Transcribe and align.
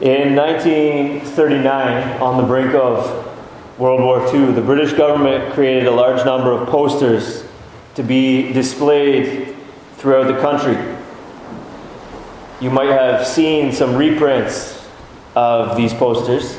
In 0.00 0.34
1939, 0.34 2.22
on 2.22 2.38
the 2.38 2.42
brink 2.44 2.72
of 2.72 3.04
World 3.78 4.00
War 4.00 4.34
II, 4.34 4.52
the 4.52 4.62
British 4.62 4.94
government 4.94 5.52
created 5.52 5.86
a 5.86 5.90
large 5.90 6.24
number 6.24 6.52
of 6.52 6.66
posters 6.70 7.44
to 7.96 8.02
be 8.02 8.50
displayed 8.50 9.54
throughout 9.98 10.26
the 10.26 10.40
country. 10.40 10.78
You 12.62 12.70
might 12.70 12.88
have 12.88 13.26
seen 13.26 13.72
some 13.72 13.94
reprints 13.94 14.88
of 15.36 15.76
these 15.76 15.92
posters. 15.92 16.58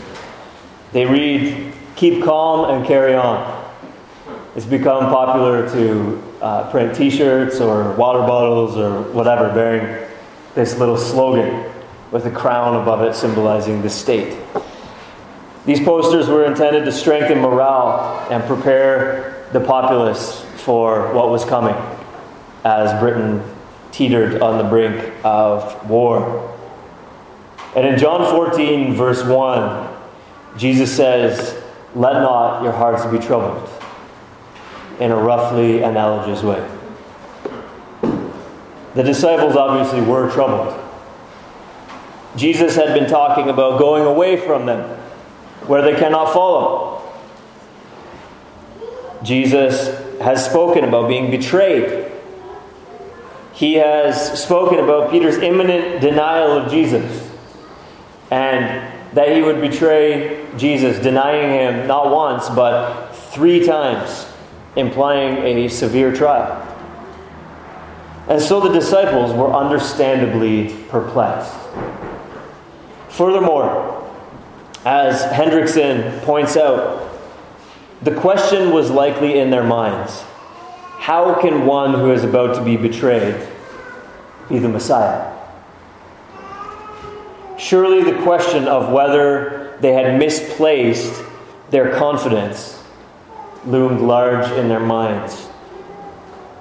They 0.92 1.08
read, 1.08 1.74
Keep 1.96 2.24
calm 2.24 2.70
and 2.70 2.86
carry 2.86 3.16
on. 3.16 3.74
It's 4.56 4.68
become 4.68 5.06
popular 5.06 5.68
to 5.72 6.24
uh, 6.44 6.70
print 6.70 6.96
t 6.96 7.10
shirts 7.10 7.60
or 7.60 7.94
water 7.94 8.20
bottles 8.20 8.78
or 8.78 9.02
whatever 9.14 9.52
bearing 9.52 10.08
this 10.54 10.78
little 10.78 10.98
slogan 10.98 11.72
with 12.12 12.26
a 12.26 12.32
crown 12.32 12.80
above 12.82 13.02
it 13.02 13.16
symbolizing 13.16 13.82
the 13.82 13.90
state. 13.90 14.38
These 15.66 15.80
posters 15.80 16.28
were 16.28 16.46
intended 16.46 16.86
to 16.86 16.92
strengthen 16.92 17.40
morale 17.40 18.28
and 18.30 18.44
prepare 18.44 19.48
the 19.54 19.60
populace 19.60 20.42
for 20.58 21.14
what 21.14 21.30
was 21.30 21.46
coming 21.46 21.76
as 22.64 23.00
Britain 23.00 23.44
teetered 23.92 24.42
on 24.42 24.58
the 24.58 24.64
brink 24.64 25.14
of 25.24 25.90
war. 25.90 26.58
And 27.76 27.88
in 27.88 27.98
John 27.98 28.30
14, 28.30 28.94
verse 28.96 29.24
1, 29.24 29.98
Jesus 30.58 30.94
says, 30.96 31.62
Let 31.96 32.14
not 32.14 32.64
your 32.64 32.74
hearts 32.74 33.06
be 33.06 33.20
troubled, 33.20 33.70
in 35.00 35.12
a 35.12 35.16
roughly 35.16 35.82
analogous 35.82 36.44
way. 36.44 36.68
The 38.94 39.04
disciples 39.04 39.56
obviously 39.56 40.02
were 40.02 40.30
troubled. 40.32 40.78
Jesus 42.36 42.76
had 42.76 42.98
been 42.98 43.10
talking 43.10 43.50
about 43.50 43.78
going 43.78 44.06
away 44.06 44.38
from 44.38 44.66
them, 44.66 44.98
where 45.68 45.82
they 45.82 45.96
cannot 45.96 46.34
follow. 46.34 47.02
Jesus 49.24 50.00
has 50.20 50.44
spoken 50.46 50.84
about 50.84 51.08
being 51.08 51.30
betrayed. 51.30 52.12
He 53.54 53.76
has 53.76 54.42
spoken 54.42 54.80
about 54.80 55.12
Peter's 55.12 55.38
imminent 55.38 56.02
denial 56.02 56.54
of 56.54 56.72
Jesus 56.72 57.30
and 58.32 58.92
that 59.14 59.36
he 59.36 59.42
would 59.42 59.60
betray 59.60 60.48
Jesus, 60.58 61.00
denying 61.00 61.52
him 61.52 61.88
not 61.88 62.12
once, 62.12 62.50
but 62.50 63.12
three 63.12 63.66
times, 63.66 64.26
implying 64.76 65.38
a 65.58 65.68
severe 65.68 66.16
trial. 66.16 66.68
And 68.30 68.42
so 68.42 68.62
the 68.62 68.72
disciples 68.72 69.34
were 69.34 69.54
understandably 69.54 70.74
perplexed. 70.88 71.54
Furthermore, 73.12 74.10
as 74.86 75.22
Hendriksen 75.34 76.22
points 76.24 76.56
out, 76.56 77.10
the 78.02 78.16
question 78.16 78.72
was 78.72 78.90
likely 78.90 79.38
in 79.38 79.52
their 79.52 79.64
minds 79.64 80.24
how 80.98 81.40
can 81.42 81.66
one 81.66 81.94
who 81.94 82.12
is 82.12 82.24
about 82.24 82.56
to 82.56 82.64
be 82.64 82.78
betrayed 82.78 83.48
be 84.50 84.60
the 84.60 84.70
Messiah? 84.70 85.36
Surely 87.58 88.04
the 88.04 88.22
question 88.22 88.68
of 88.68 88.92
whether 88.92 89.78
they 89.82 89.94
had 89.94 90.18
misplaced 90.18 91.24
their 91.70 91.94
confidence 91.96 92.82
loomed 93.66 94.00
large 94.00 94.50
in 94.52 94.70
their 94.70 94.80
minds 94.80 95.48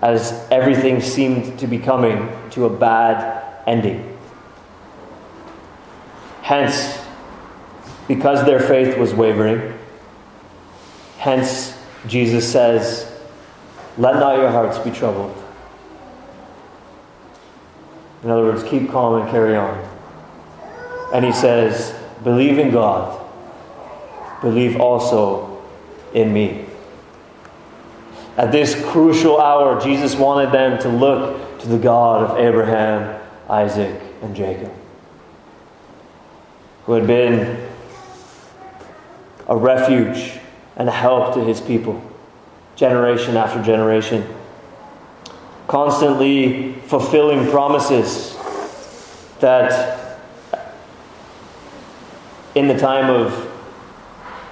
as 0.03 0.47
everything 0.51 1.01
seemed 1.01 1.59
to 1.59 1.67
be 1.67 1.78
coming 1.78 2.28
to 2.51 2.65
a 2.65 2.71
bad 2.71 3.62
ending. 3.67 4.09
Hence, 6.51 6.98
because 8.09 8.45
their 8.45 8.59
faith 8.59 8.98
was 8.98 9.15
wavering, 9.15 9.73
hence 11.17 11.79
Jesus 12.09 12.51
says, 12.51 13.09
Let 13.97 14.16
not 14.16 14.37
your 14.38 14.50
hearts 14.50 14.77
be 14.81 14.91
troubled. 14.91 15.33
In 18.25 18.31
other 18.31 18.43
words, 18.43 18.65
keep 18.65 18.91
calm 18.91 19.22
and 19.22 19.31
carry 19.31 19.55
on. 19.55 19.78
And 21.15 21.25
he 21.25 21.31
says, 21.31 21.94
Believe 22.25 22.59
in 22.59 22.72
God, 22.72 23.25
believe 24.41 24.81
also 24.81 25.62
in 26.15 26.33
me. 26.33 26.66
At 28.37 28.50
this 28.50 28.75
crucial 28.87 29.41
hour, 29.41 29.81
Jesus 29.81 30.16
wanted 30.16 30.50
them 30.50 30.81
to 30.81 30.89
look 30.89 31.60
to 31.60 31.69
the 31.69 31.78
God 31.78 32.28
of 32.28 32.39
Abraham, 32.39 33.22
Isaac, 33.49 34.03
and 34.21 34.34
Jacob 34.34 34.79
who 36.91 36.97
had 36.97 37.06
been 37.06 37.56
a 39.47 39.56
refuge 39.56 40.41
and 40.75 40.89
a 40.89 40.91
help 40.91 41.33
to 41.34 41.45
his 41.45 41.61
people, 41.61 42.03
generation 42.75 43.37
after 43.37 43.62
generation, 43.62 44.27
constantly 45.69 46.73
fulfilling 46.89 47.49
promises 47.49 48.37
that 49.39 50.19
in 52.56 52.67
the 52.67 52.77
time 52.77 53.09
of 53.09 53.49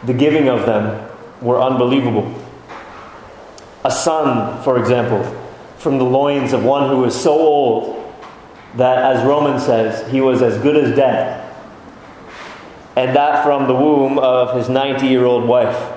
the 0.04 0.14
giving 0.14 0.48
of 0.48 0.64
them 0.64 1.10
were 1.42 1.60
unbelievable. 1.60 2.32
A 3.84 3.90
son, 3.90 4.62
for 4.62 4.78
example, 4.78 5.24
from 5.78 5.98
the 5.98 6.04
loins 6.04 6.52
of 6.52 6.64
one 6.64 6.88
who 6.88 6.98
was 6.98 7.20
so 7.20 7.32
old 7.32 8.14
that, 8.76 8.98
as 8.98 9.26
Romans 9.26 9.66
says, 9.66 10.08
he 10.12 10.20
was 10.20 10.40
as 10.40 10.56
good 10.62 10.76
as 10.76 10.94
dead 10.94 11.37
and 12.98 13.14
that 13.14 13.44
from 13.44 13.68
the 13.68 13.74
womb 13.74 14.18
of 14.18 14.56
his 14.56 14.68
90 14.68 15.06
year 15.06 15.24
old 15.24 15.46
wife. 15.46 15.92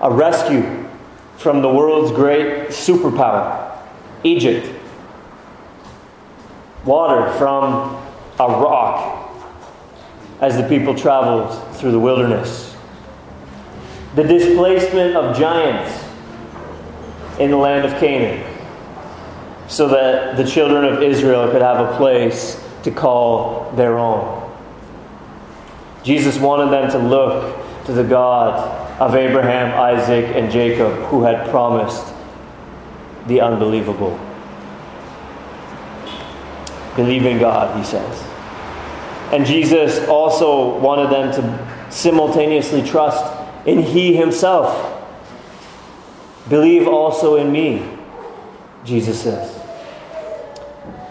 A 0.00 0.08
rescue 0.08 0.88
from 1.36 1.62
the 1.62 1.68
world's 1.68 2.12
great 2.12 2.68
superpower, 2.68 3.76
Egypt. 4.22 4.72
Water 6.84 7.32
from 7.38 8.00
a 8.38 8.46
rock 8.46 9.32
as 10.40 10.56
the 10.56 10.68
people 10.68 10.94
traveled 10.94 11.74
through 11.74 11.90
the 11.90 11.98
wilderness. 11.98 12.76
The 14.14 14.22
displacement 14.22 15.16
of 15.16 15.36
giants 15.36 16.04
in 17.40 17.50
the 17.50 17.56
land 17.56 17.84
of 17.84 17.98
Canaan 17.98 18.46
so 19.66 19.88
that 19.88 20.36
the 20.36 20.44
children 20.44 20.84
of 20.84 21.02
Israel 21.02 21.50
could 21.50 21.62
have 21.62 21.80
a 21.84 21.96
place 21.96 22.64
to 22.84 22.92
call 22.92 23.72
their 23.72 23.98
own. 23.98 24.47
Jesus 26.08 26.38
wanted 26.38 26.72
them 26.72 26.90
to 26.92 26.98
look 27.06 27.84
to 27.84 27.92
the 27.92 28.02
God 28.02 28.98
of 28.98 29.14
Abraham, 29.14 29.78
Isaac, 29.78 30.24
and 30.34 30.50
Jacob, 30.50 30.90
who 31.08 31.22
had 31.22 31.46
promised 31.50 32.14
the 33.26 33.42
unbelievable. 33.42 34.18
Believe 36.96 37.26
in 37.26 37.38
God, 37.38 37.76
he 37.76 37.84
says. 37.84 38.22
And 39.34 39.44
Jesus 39.44 40.08
also 40.08 40.78
wanted 40.78 41.10
them 41.10 41.30
to 41.32 41.92
simultaneously 41.92 42.82
trust 42.82 43.22
in 43.66 43.82
He 43.82 44.16
Himself. 44.16 44.98
Believe 46.48 46.88
also 46.88 47.36
in 47.36 47.52
me, 47.52 47.86
Jesus 48.82 49.20
says. 49.20 49.60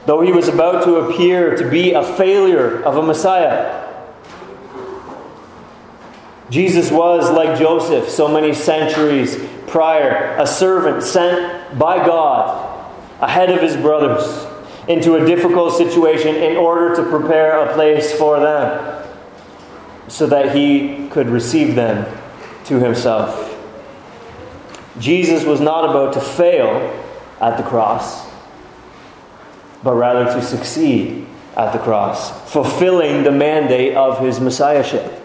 Though 0.08 0.22
he 0.22 0.32
was 0.32 0.48
about 0.48 0.86
to 0.86 0.96
appear 0.96 1.56
to 1.56 1.70
be 1.70 1.94
a 1.94 2.02
failure 2.02 2.82
of 2.82 2.98
a 2.98 3.04
Messiah, 3.04 3.87
Jesus 6.50 6.92
was, 6.92 7.30
like 7.30 7.60
Joseph, 7.60 8.10
so 8.10 8.28
many 8.28 8.54
centuries 8.54 9.38
prior, 9.68 10.36
a 10.40 10.48
servant 10.48 11.04
sent 11.04 11.78
by 11.78 11.98
God 12.06 12.74
ahead 13.20 13.50
of 13.50 13.62
his 13.62 13.76
brothers 13.76 14.46
into 14.88 15.16
a 15.16 15.26
difficult 15.26 15.74
situation 15.74 16.36
in 16.36 16.56
order 16.56 16.96
to 16.96 17.04
prepare 17.10 17.60
a 17.60 17.74
place 17.74 18.14
for 18.18 18.40
them 18.40 19.06
so 20.08 20.26
that 20.28 20.56
he 20.56 21.10
could 21.10 21.28
receive 21.28 21.76
them 21.76 22.06
to 22.64 22.80
himself. 22.80 23.54
Jesus 25.00 25.44
was 25.44 25.60
not 25.60 25.90
about 25.90 26.14
to 26.14 26.22
fail 26.22 27.04
at 27.42 27.58
the 27.58 27.64
cross, 27.64 28.26
but 29.84 29.94
rather 29.94 30.26
to 30.26 30.42
succeed 30.42 31.28
at 31.58 31.74
the 31.74 31.80
cross, 31.80 32.32
fulfilling 32.52 33.24
the 33.24 33.32
mandate 33.32 33.96
of 33.96 34.20
his 34.20 34.40
messiahship. 34.40 35.17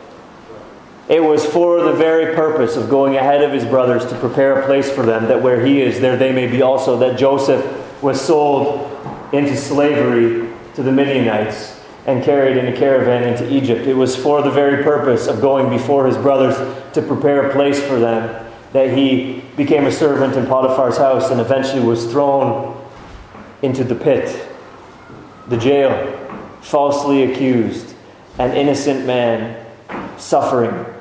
It 1.09 1.23
was 1.23 1.45
for 1.45 1.83
the 1.83 1.93
very 1.93 2.35
purpose 2.35 2.77
of 2.77 2.89
going 2.89 3.17
ahead 3.17 3.43
of 3.43 3.53
his 3.53 3.65
brothers 3.65 4.07
to 4.07 4.19
prepare 4.19 4.61
a 4.61 4.67
place 4.67 4.91
for 4.91 5.05
them, 5.05 5.27
that 5.29 5.43
where 5.43 5.65
he 5.65 5.81
is, 5.83 6.01
there 6.01 6.17
they 6.17 6.33
may 6.33 6.47
be 6.47 6.63
also. 6.63 6.97
That 6.99 7.19
Joseph 7.19 8.03
was 8.03 8.21
sold 8.21 8.89
into 9.33 9.57
slavery 9.57 10.49
to 10.75 10.83
the 10.83 10.93
Midianites 10.93 11.81
and 12.07 12.23
carried 12.23 12.57
in 12.57 12.73
a 12.73 12.77
caravan 12.77 13.29
into 13.29 13.53
Egypt. 13.53 13.87
It 13.87 13.95
was 13.95 14.17
for 14.17 14.43
the 14.43 14.51
very 14.51 14.83
purpose 14.83 15.27
of 15.27 15.41
going 15.41 15.71
before 15.71 16.07
his 16.07 16.17
brothers 16.17 16.57
to 16.95 17.03
prepare 17.03 17.49
a 17.49 17.53
place 17.53 17.81
for 17.81 17.99
them 17.99 18.43
that 18.73 18.97
he 18.97 19.45
became 19.57 19.87
a 19.87 19.93
servant 19.93 20.35
in 20.35 20.47
Potiphar's 20.47 20.97
house 20.97 21.31
and 21.31 21.41
eventually 21.41 21.85
was 21.85 22.11
thrown 22.11 22.81
into 23.61 23.85
the 23.85 23.95
pit, 23.95 24.49
the 25.49 25.57
jail, 25.57 26.19
falsely 26.63 27.25
accused, 27.25 27.95
an 28.39 28.57
innocent 28.57 29.05
man 29.07 29.65
suffering. 30.17 30.92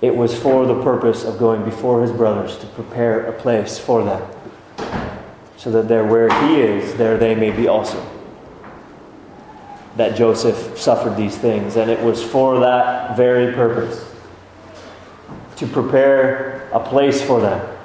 It 0.00 0.16
was 0.16 0.36
for 0.36 0.66
the 0.66 0.82
purpose 0.82 1.24
of 1.24 1.38
going 1.38 1.64
before 1.64 2.02
his 2.02 2.10
brothers 2.10 2.56
to 2.58 2.66
prepare 2.66 3.26
a 3.26 3.32
place 3.32 3.78
for 3.78 4.02
them, 4.02 4.22
so 5.56 5.70
that 5.70 5.88
there 5.88 6.04
where 6.04 6.28
he 6.46 6.60
is, 6.60 6.94
there 6.94 7.18
they 7.18 7.34
may 7.34 7.50
be 7.50 7.68
also. 7.68 8.04
That 9.96 10.16
Joseph 10.16 10.78
suffered 10.78 11.16
these 11.16 11.36
things, 11.36 11.76
and 11.76 11.90
it 11.90 12.00
was 12.02 12.22
for 12.22 12.60
that 12.60 13.16
very 13.16 13.52
purpose 13.52 14.06
to 15.56 15.66
prepare 15.66 16.68
a 16.72 16.80
place 16.80 17.20
for 17.20 17.40
them 17.40 17.76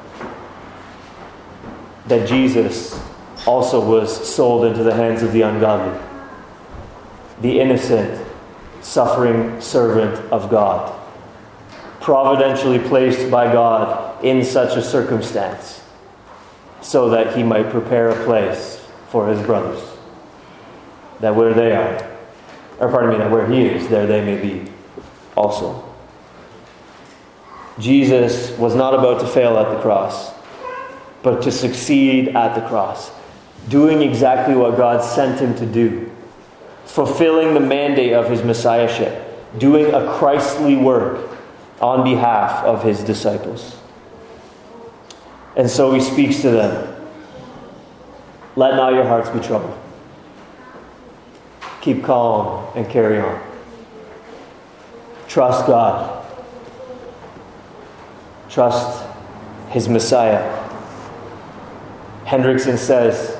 that 2.07 2.27
Jesus 2.27 2.99
also 3.47 3.83
was 3.83 4.33
sold 4.33 4.65
into 4.65 4.83
the 4.83 4.93
hands 4.93 5.23
of 5.23 5.31
the 5.31 5.41
ungodly, 5.41 5.99
the 7.41 7.59
innocent, 7.59 8.25
suffering 8.81 9.59
servant 9.59 10.13
of 10.31 10.49
God, 10.49 10.93
providentially 12.05 12.77
placed 12.77 13.31
by 13.31 13.51
God 13.51 14.23
in 14.23 14.45
such 14.45 14.77
a 14.77 14.81
circumstance 14.83 15.81
so 16.79 17.09
that 17.09 17.35
he 17.35 17.41
might 17.41 17.71
prepare 17.71 18.09
a 18.09 18.25
place 18.25 18.79
for 19.09 19.27
his 19.27 19.43
brothers, 19.43 19.81
that 21.19 21.35
where 21.35 21.51
they 21.51 21.71
are, 21.71 22.15
or 22.77 22.91
pardon 22.91 23.09
me, 23.09 23.17
that 23.17 23.31
where 23.31 23.47
he 23.47 23.65
is, 23.65 23.87
there 23.87 24.05
they 24.05 24.23
may 24.23 24.39
be 24.39 24.71
also. 25.35 25.83
Jesus 27.79 28.55
was 28.59 28.75
not 28.75 28.93
about 28.93 29.19
to 29.21 29.27
fail 29.27 29.57
at 29.57 29.75
the 29.75 29.81
cross, 29.81 30.31
but 31.23 31.41
to 31.41 31.51
succeed 31.51 32.35
at 32.35 32.53
the 32.53 32.61
cross 32.67 33.09
doing 33.67 34.03
exactly 34.03 34.53
what 34.53 34.77
God 34.77 35.03
sent 35.03 35.39
him 35.39 35.55
to 35.55 35.65
do, 35.65 36.11
fulfilling 36.85 37.55
the 37.55 37.59
mandate 37.59 38.13
of 38.13 38.29
his 38.29 38.43
messiahship, 38.43 39.57
doing 39.57 39.91
a 39.91 40.15
Christly 40.19 40.75
work 40.75 41.31
on 41.81 42.03
behalf 42.03 42.63
of 42.63 42.83
his 42.83 43.03
disciples. 43.03 43.77
And 45.55 45.69
so 45.69 45.93
he 45.93 46.01
speaks 46.01 46.41
to 46.41 46.49
them 46.49 46.95
Let 48.55 48.75
not 48.75 48.93
your 48.93 49.05
hearts 49.05 49.29
be 49.29 49.39
troubled. 49.39 49.77
Keep 51.81 52.03
calm 52.03 52.67
and 52.75 52.89
carry 52.89 53.19
on. 53.19 53.41
Trust 55.27 55.67
God. 55.67 56.25
Trust 58.49 59.05
his 59.69 59.89
Messiah. 59.89 60.63
Hendriksen 62.25 62.77
says, 62.77 63.35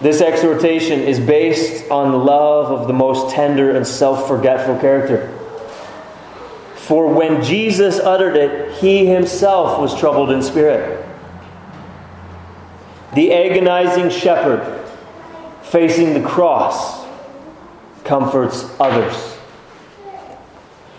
this 0.00 0.22
exhortation 0.22 1.00
is 1.00 1.20
based 1.20 1.90
on 1.90 2.24
love 2.24 2.70
of 2.72 2.86
the 2.86 2.92
most 2.94 3.34
tender 3.34 3.76
and 3.76 3.86
self 3.86 4.26
forgetful 4.26 4.78
character. 4.78 5.36
For 6.90 7.06
when 7.06 7.40
Jesus 7.44 8.00
uttered 8.00 8.34
it, 8.34 8.72
he 8.78 9.06
himself 9.06 9.78
was 9.78 9.96
troubled 9.96 10.32
in 10.32 10.42
spirit. 10.42 11.06
The 13.14 13.32
agonizing 13.32 14.10
shepherd 14.10 14.84
facing 15.62 16.14
the 16.14 16.28
cross 16.28 17.06
comforts 18.02 18.68
others. 18.80 19.38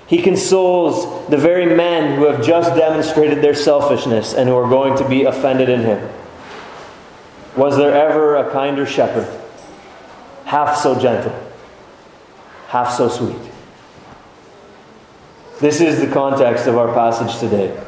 He 0.07 0.21
consoles 0.21 1.29
the 1.29 1.35
very 1.35 1.75
men 1.75 2.17
who 2.17 2.25
have 2.27 2.41
just 2.41 2.73
demonstrated 2.73 3.41
their 3.41 3.53
selfishness 3.53 4.33
and 4.33 4.47
who 4.47 4.55
are 4.55 4.69
going 4.69 4.97
to 4.97 5.09
be 5.09 5.23
offended 5.25 5.67
in 5.67 5.81
him. 5.81 6.09
Was 7.57 7.75
there 7.75 7.93
ever 7.93 8.37
a 8.37 8.49
kinder 8.53 8.85
shepherd? 8.85 9.27
Half 10.45 10.77
so 10.77 10.97
gentle, 10.97 11.37
half 12.69 12.93
so 12.93 13.09
sweet. 13.09 13.51
This 15.61 15.79
is 15.79 15.99
the 15.99 16.07
context 16.07 16.65
of 16.65 16.75
our 16.75 16.91
passage 16.91 17.39
today. 17.39 17.79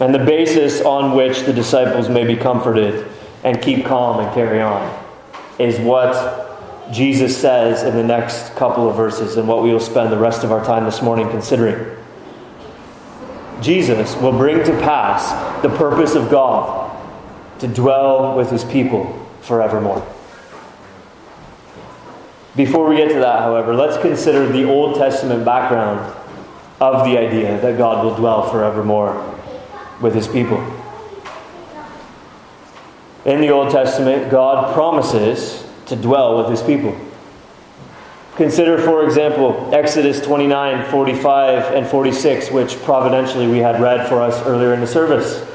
And 0.00 0.12
the 0.12 0.18
basis 0.18 0.80
on 0.80 1.14
which 1.14 1.42
the 1.42 1.52
disciples 1.52 2.08
may 2.08 2.26
be 2.26 2.34
comforted 2.34 3.06
and 3.44 3.62
keep 3.62 3.84
calm 3.84 4.18
and 4.18 4.34
carry 4.34 4.60
on 4.60 5.06
is 5.60 5.78
what 5.78 6.92
Jesus 6.92 7.36
says 7.36 7.84
in 7.84 7.94
the 7.94 8.02
next 8.02 8.56
couple 8.56 8.90
of 8.90 8.96
verses 8.96 9.36
and 9.36 9.46
what 9.46 9.62
we 9.62 9.70
will 9.70 9.78
spend 9.78 10.10
the 10.10 10.18
rest 10.18 10.42
of 10.42 10.50
our 10.50 10.64
time 10.64 10.84
this 10.84 11.02
morning 11.02 11.30
considering. 11.30 11.96
Jesus 13.60 14.16
will 14.16 14.32
bring 14.32 14.64
to 14.64 14.72
pass 14.80 15.62
the 15.62 15.68
purpose 15.68 16.16
of 16.16 16.32
God 16.32 16.96
to 17.60 17.68
dwell 17.68 18.36
with 18.36 18.50
his 18.50 18.64
people 18.64 19.24
forevermore. 19.42 20.04
Before 22.58 22.88
we 22.88 22.96
get 22.96 23.06
to 23.10 23.20
that, 23.20 23.38
however, 23.38 23.72
let's 23.72 23.96
consider 24.02 24.48
the 24.48 24.64
Old 24.64 24.96
Testament 24.96 25.44
background 25.44 26.00
of 26.80 27.04
the 27.04 27.16
idea 27.16 27.60
that 27.60 27.78
God 27.78 28.04
will 28.04 28.16
dwell 28.16 28.50
forevermore 28.50 29.14
with 30.00 30.12
his 30.12 30.26
people. 30.26 30.58
In 33.24 33.40
the 33.40 33.50
Old 33.50 33.70
Testament, 33.70 34.28
God 34.28 34.74
promises 34.74 35.70
to 35.86 35.94
dwell 35.94 36.36
with 36.36 36.50
his 36.50 36.60
people. 36.60 36.98
Consider, 38.34 38.76
for 38.78 39.04
example, 39.04 39.70
Exodus 39.72 40.20
29 40.20 40.90
45 40.90 41.74
and 41.74 41.86
46, 41.86 42.50
which 42.50 42.74
providentially 42.82 43.46
we 43.46 43.58
had 43.58 43.80
read 43.80 44.08
for 44.08 44.20
us 44.20 44.44
earlier 44.48 44.74
in 44.74 44.80
the 44.80 44.86
service 44.88 45.46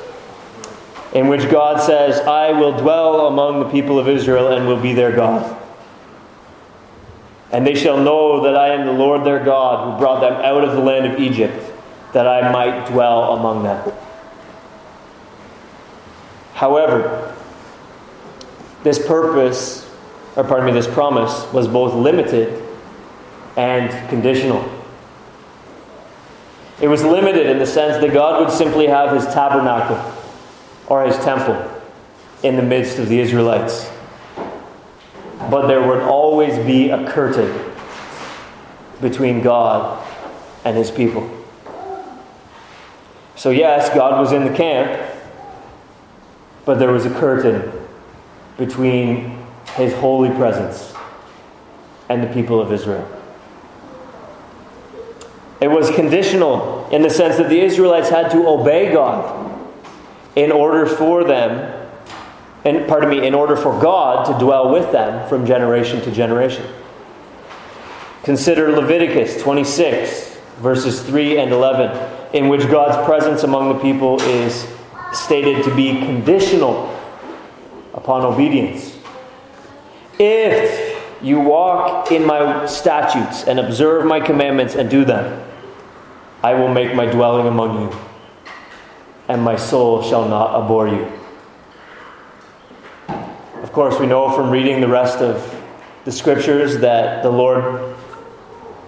in 1.13 1.27
which 1.27 1.51
God 1.51 1.81
says, 1.81 2.21
I 2.21 2.53
will 2.53 2.77
dwell 2.77 3.27
among 3.27 3.59
the 3.59 3.69
people 3.69 3.99
of 3.99 4.07
Israel 4.07 4.53
and 4.53 4.65
will 4.65 4.79
be 4.79 4.93
their 4.93 5.13
God. 5.13 5.59
And 7.51 7.67
they 7.67 7.75
shall 7.75 7.97
know 7.97 8.41
that 8.43 8.55
I 8.55 8.69
am 8.69 8.85
the 8.85 8.93
Lord 8.93 9.23
their 9.23 9.43
God 9.43 9.93
who 9.93 9.99
brought 9.99 10.21
them 10.21 10.33
out 10.33 10.63
of 10.63 10.71
the 10.71 10.79
land 10.79 11.05
of 11.05 11.19
Egypt, 11.19 11.63
that 12.13 12.27
I 12.27 12.51
might 12.51 12.87
dwell 12.87 13.33
among 13.33 13.63
them. 13.63 13.93
However, 16.53 17.35
this 18.83 19.05
purpose, 19.05 19.89
or 20.35 20.43
pardon 20.43 20.67
me, 20.67 20.71
this 20.71 20.87
promise 20.87 21.51
was 21.53 21.67
both 21.67 21.93
limited 21.93 22.63
and 23.55 24.09
conditional. 24.09 24.67
It 26.81 26.87
was 26.87 27.03
limited 27.03 27.47
in 27.47 27.59
the 27.59 27.65
sense 27.65 28.01
that 28.01 28.13
God 28.13 28.41
would 28.41 28.51
simply 28.51 28.87
have 28.87 29.15
his 29.15 29.25
tabernacle 29.33 29.99
or 30.87 31.05
his 31.05 31.15
temple 31.17 31.69
in 32.41 32.55
the 32.55 32.63
midst 32.63 32.99
of 32.99 33.09
the 33.09 33.19
Israelites. 33.19 33.89
But 35.53 35.67
there 35.67 35.87
would 35.87 35.99
always 35.99 36.57
be 36.65 36.89
a 36.89 37.07
curtain 37.11 37.71
between 38.99 39.43
God 39.43 40.03
and 40.65 40.75
his 40.75 40.89
people. 40.89 41.29
So, 43.35 43.51
yes, 43.51 43.93
God 43.93 44.19
was 44.19 44.31
in 44.31 44.45
the 44.45 44.57
camp, 44.57 44.99
but 46.65 46.79
there 46.79 46.91
was 46.91 47.05
a 47.05 47.11
curtain 47.11 47.71
between 48.57 49.45
his 49.75 49.93
holy 49.93 50.31
presence 50.31 50.91
and 52.09 52.23
the 52.23 52.33
people 52.33 52.59
of 52.59 52.73
Israel. 52.73 53.07
It 55.61 55.67
was 55.67 55.91
conditional 55.91 56.89
in 56.89 57.03
the 57.03 57.11
sense 57.11 57.37
that 57.37 57.49
the 57.49 57.59
Israelites 57.59 58.09
had 58.09 58.31
to 58.31 58.47
obey 58.47 58.91
God 58.91 59.69
in 60.35 60.51
order 60.51 60.87
for 60.87 61.23
them, 61.23 61.72
and 62.65 62.87
pardon 62.87 63.09
me, 63.09 63.25
in 63.25 63.33
order 63.33 63.55
for 63.55 63.79
God 63.81 64.25
to 64.25 64.43
dwell 64.43 64.71
with 64.71 64.91
them 64.91 65.27
from 65.27 65.45
generation 65.45 66.01
to 66.01 66.11
generation. 66.11 66.65
Consider 68.23 68.71
Leviticus 68.71 69.41
26, 69.41 70.37
verses 70.57 71.01
3 71.01 71.39
and 71.39 71.51
11, 71.51 72.35
in 72.35 72.47
which 72.47 72.61
God's 72.69 73.03
presence 73.05 73.43
among 73.43 73.73
the 73.73 73.79
people 73.79 74.21
is 74.21 74.67
stated 75.11 75.63
to 75.65 75.75
be 75.75 75.99
conditional 75.99 76.89
upon 77.93 78.23
obedience. 78.23 78.97
If 80.19 81.21
you 81.21 81.39
walk 81.39 82.11
in 82.11 82.25
my 82.25 82.65
statutes 82.65 83.43
and 83.43 83.59
observe 83.59 84.05
my 84.05 84.19
commandments 84.19 84.75
and 84.75 84.89
do 84.89 85.03
them, 85.03 85.45
I 86.41 86.53
will 86.53 86.69
make 86.69 86.95
my 86.95 87.05
dwelling 87.05 87.47
among 87.47 87.81
you 87.81 87.99
and 89.27 89.41
my 89.41 89.55
soul 89.55 90.01
shall 90.03 90.27
not 90.27 90.61
abhor 90.61 90.87
you. 90.87 91.22
Of 93.73 93.75
course, 93.77 93.99
we 93.99 94.05
know 94.05 94.29
from 94.29 94.51
reading 94.51 94.81
the 94.81 94.87
rest 94.87 95.17
of 95.17 95.59
the 96.05 96.11
scriptures 96.11 96.77
that 96.81 97.23
the 97.23 97.31
Lord 97.31 97.95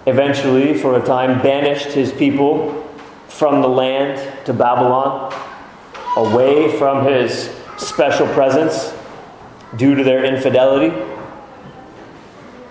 eventually, 0.05 0.77
for 0.77 0.95
a 0.95 1.03
time, 1.03 1.41
banished 1.41 1.87
his 1.87 2.13
people 2.13 2.87
from 3.27 3.63
the 3.63 3.67
land 3.67 4.45
to 4.45 4.53
Babylon, 4.53 5.33
away 6.17 6.77
from 6.77 7.03
his 7.03 7.49
special 7.77 8.27
presence 8.27 8.93
due 9.75 9.95
to 9.95 10.03
their 10.03 10.23
infidelity. 10.23 10.95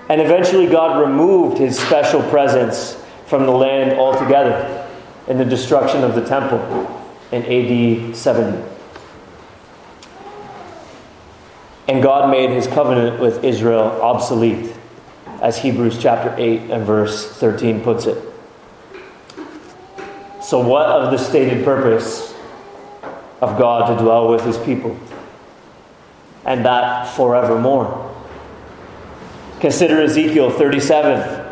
And 0.09 0.21
eventually, 0.21 0.69
God 0.69 1.01
removed 1.01 1.59
his 1.59 1.77
special 1.77 2.23
presence 2.31 2.97
from 3.27 3.45
the 3.45 3.51
land 3.51 3.99
altogether 3.99 4.89
in 5.27 5.37
the 5.37 5.45
destruction 5.45 6.05
of 6.05 6.15
the 6.15 6.25
temple 6.25 6.63
in 7.33 7.43
AD 7.43 8.15
70. 8.15 8.74
And 11.87 12.03
God 12.03 12.31
made 12.31 12.51
his 12.51 12.67
covenant 12.67 13.21
with 13.21 13.45
Israel 13.45 14.01
obsolete, 14.01 14.75
as 15.43 15.59
Hebrews 15.59 15.99
chapter 16.01 16.35
8 16.39 16.71
and 16.71 16.87
verse 16.87 17.31
13 17.37 17.83
puts 17.83 18.07
it. 18.07 18.17
So, 20.43 20.61
what 20.61 20.87
of 20.87 21.11
the 21.11 21.19
stated 21.19 21.65
purpose 21.65 22.35
of 23.41 23.59
God 23.59 23.95
to 23.95 24.03
dwell 24.03 24.29
with 24.31 24.45
his 24.45 24.59
people? 24.59 24.99
And 26.47 26.65
that 26.65 27.09
forevermore. 27.09 28.15
Consider 29.61 30.03
Ezekiel 30.03 30.51
37, 30.51 31.45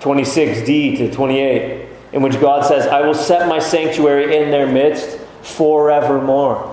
26d 0.00 0.96
to 0.98 1.12
28, 1.12 1.88
in 2.12 2.22
which 2.22 2.40
God 2.40 2.64
says, 2.64 2.86
I 2.86 3.02
will 3.02 3.14
set 3.14 3.48
my 3.48 3.60
sanctuary 3.60 4.36
in 4.36 4.50
their 4.50 4.66
midst 4.66 5.18
forevermore. 5.42 6.71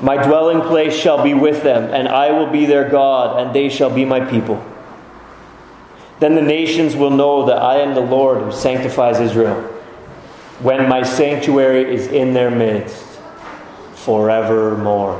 My 0.00 0.16
dwelling 0.16 0.60
place 0.60 0.94
shall 0.94 1.22
be 1.22 1.34
with 1.34 1.62
them, 1.62 1.92
and 1.92 2.08
I 2.08 2.30
will 2.30 2.46
be 2.46 2.66
their 2.66 2.88
God, 2.88 3.40
and 3.40 3.54
they 3.54 3.68
shall 3.68 3.90
be 3.90 4.04
my 4.04 4.20
people. 4.20 4.64
Then 6.20 6.34
the 6.34 6.42
nations 6.42 6.94
will 6.94 7.10
know 7.10 7.46
that 7.46 7.58
I 7.58 7.78
am 7.78 7.94
the 7.94 8.00
Lord 8.00 8.42
who 8.42 8.52
sanctifies 8.52 9.18
Israel, 9.20 9.60
when 10.60 10.88
my 10.88 11.02
sanctuary 11.02 11.94
is 11.94 12.06
in 12.08 12.32
their 12.32 12.50
midst 12.50 13.06
forevermore. 13.94 15.16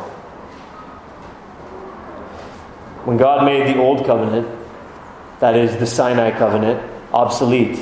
When 3.04 3.16
God 3.16 3.44
made 3.44 3.74
the 3.74 3.80
old 3.80 4.04
covenant, 4.04 4.48
that 5.40 5.56
is 5.56 5.76
the 5.76 5.86
Sinai 5.86 6.30
covenant, 6.36 6.80
obsolete, 7.12 7.76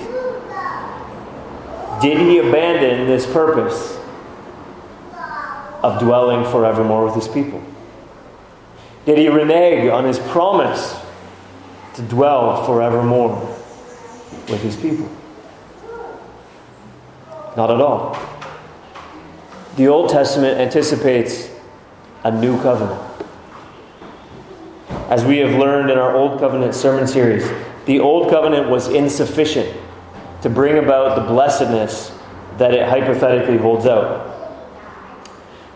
did 2.01 2.19
he 2.19 2.39
abandon 2.39 3.07
this 3.07 3.27
purpose 3.27 3.99
of 5.87 6.01
dwelling 6.01 6.45
forevermore 6.51 7.05
with 7.05 7.15
his 7.15 7.29
people? 7.29 7.63
Did 9.05 9.19
he 9.19 9.29
renege 9.29 9.89
on 9.89 10.05
his 10.05 10.19
promise 10.19 10.99
to 11.95 12.03
dwell 12.03 12.65
forevermore 12.67 13.37
with 14.49 14.61
his 14.63 14.75
people? 14.77 15.09
Not 17.57 17.71
at 17.71 17.81
all. 17.81 18.19
The 19.77 19.87
Old 19.87 20.11
Testament 20.11 20.59
anticipates 20.59 21.51
a 22.25 22.33
new 22.33 22.61
covenant. 22.61 23.01
As 25.09 25.25
we 25.25 25.39
have 25.39 25.55
learned 25.55 25.91
in 25.91 25.99
our 25.99 26.17
Old 26.17 26.41
Covenant 26.41 26.75
sermon 26.75 27.07
series, 27.07 27.49
the 27.85 28.01
Old 28.01 28.29
Covenant 28.29 28.69
was 28.69 28.89
insufficient 28.89 29.73
to 30.43 30.51
bring 30.51 30.79
about 30.79 31.15
the 31.15 31.23
blessedness 31.23 32.13
that 32.59 32.75
it 32.75 32.89
hypothetically 32.89 33.57
holds 33.57 33.87
out. 33.87 34.26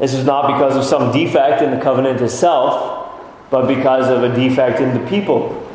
This 0.00 0.14
is 0.14 0.24
not 0.24 0.46
because 0.46 0.76
of 0.76 0.84
some 0.84 1.12
defect 1.12 1.62
in 1.62 1.70
the 1.70 1.80
covenant 1.80 2.22
itself, 2.22 3.12
but 3.50 3.66
because 3.66 4.08
of 4.08 4.24
a 4.24 4.34
defect 4.34 4.80
in 4.80 4.94
the 4.94 5.08
people. 5.08 5.66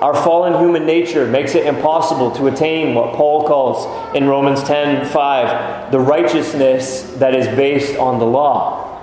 Our 0.00 0.14
fallen 0.14 0.58
human 0.58 0.86
nature 0.86 1.26
makes 1.26 1.54
it 1.54 1.66
impossible 1.66 2.32
to 2.32 2.48
attain 2.48 2.94
what 2.94 3.14
Paul 3.14 3.46
calls 3.46 3.86
in 4.16 4.26
Romans 4.26 4.62
10:5 4.64 5.92
the 5.92 6.00
righteousness 6.00 7.02
that 7.18 7.34
is 7.34 7.46
based 7.48 7.96
on 7.96 8.18
the 8.18 8.26
law. 8.26 8.98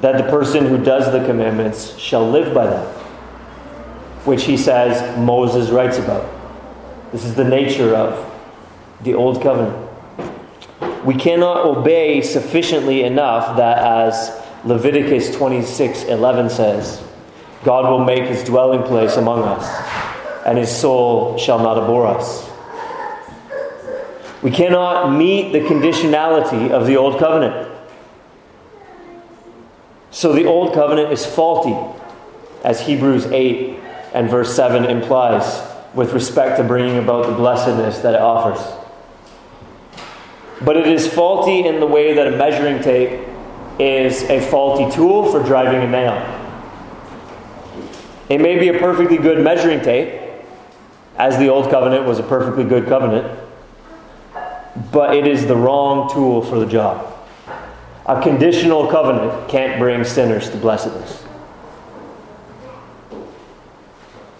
That 0.00 0.16
the 0.16 0.30
person 0.30 0.66
who 0.66 0.78
does 0.78 1.12
the 1.12 1.24
commandments 1.24 1.98
shall 1.98 2.26
live 2.26 2.54
by 2.54 2.66
them, 2.66 2.86
which 4.24 4.44
he 4.44 4.56
says 4.56 5.18
Moses 5.18 5.70
writes 5.70 5.98
about. 5.98 6.24
This 7.12 7.24
is 7.24 7.34
the 7.34 7.44
nature 7.44 7.94
of 7.94 8.24
the 9.02 9.14
old 9.14 9.42
covenant. 9.42 9.83
We 11.04 11.14
cannot 11.14 11.66
obey 11.66 12.22
sufficiently 12.22 13.02
enough 13.02 13.58
that 13.58 13.78
as 13.78 14.42
Leviticus 14.64 15.36
26:11 15.36 16.50
says, 16.50 17.02
God 17.62 17.90
will 17.90 18.02
make 18.02 18.24
his 18.24 18.42
dwelling 18.42 18.82
place 18.82 19.16
among 19.16 19.42
us, 19.42 19.66
and 20.46 20.56
his 20.56 20.74
soul 20.74 21.36
shall 21.36 21.58
not 21.58 21.76
abhor 21.76 22.06
us. 22.06 22.48
We 24.42 24.50
cannot 24.50 25.12
meet 25.12 25.52
the 25.52 25.60
conditionality 25.60 26.70
of 26.70 26.86
the 26.86 26.96
old 26.96 27.18
covenant. 27.18 27.68
So 30.10 30.32
the 30.32 30.44
old 30.46 30.72
covenant 30.72 31.12
is 31.12 31.26
faulty, 31.26 31.76
as 32.62 32.80
Hebrews 32.80 33.26
8 33.26 33.78
and 34.14 34.30
verse 34.30 34.54
7 34.54 34.84
implies, 34.84 35.62
with 35.92 36.12
respect 36.12 36.56
to 36.58 36.64
bringing 36.64 36.98
about 36.98 37.26
the 37.26 37.32
blessedness 37.32 37.98
that 37.98 38.14
it 38.14 38.20
offers. 38.20 38.60
But 40.64 40.76
it 40.76 40.86
is 40.86 41.12
faulty 41.12 41.66
in 41.66 41.80
the 41.80 41.86
way 41.86 42.14
that 42.14 42.26
a 42.26 42.36
measuring 42.36 42.82
tape 42.82 43.20
is 43.78 44.22
a 44.24 44.40
faulty 44.40 44.94
tool 44.94 45.30
for 45.30 45.42
driving 45.42 45.82
a 45.82 45.88
nail. 45.88 46.40
It 48.28 48.40
may 48.40 48.58
be 48.58 48.68
a 48.68 48.78
perfectly 48.78 49.18
good 49.18 49.42
measuring 49.42 49.80
tape, 49.80 50.20
as 51.16 51.38
the 51.38 51.48
Old 51.48 51.70
Covenant 51.70 52.04
was 52.04 52.18
a 52.18 52.22
perfectly 52.22 52.64
good 52.64 52.86
covenant, 52.86 53.38
but 54.90 55.14
it 55.14 55.26
is 55.26 55.46
the 55.46 55.56
wrong 55.56 56.10
tool 56.12 56.42
for 56.42 56.58
the 56.58 56.66
job. 56.66 57.10
A 58.06 58.20
conditional 58.22 58.88
covenant 58.88 59.48
can't 59.48 59.78
bring 59.78 60.04
sinners 60.04 60.50
to 60.50 60.56
blessedness. 60.56 61.24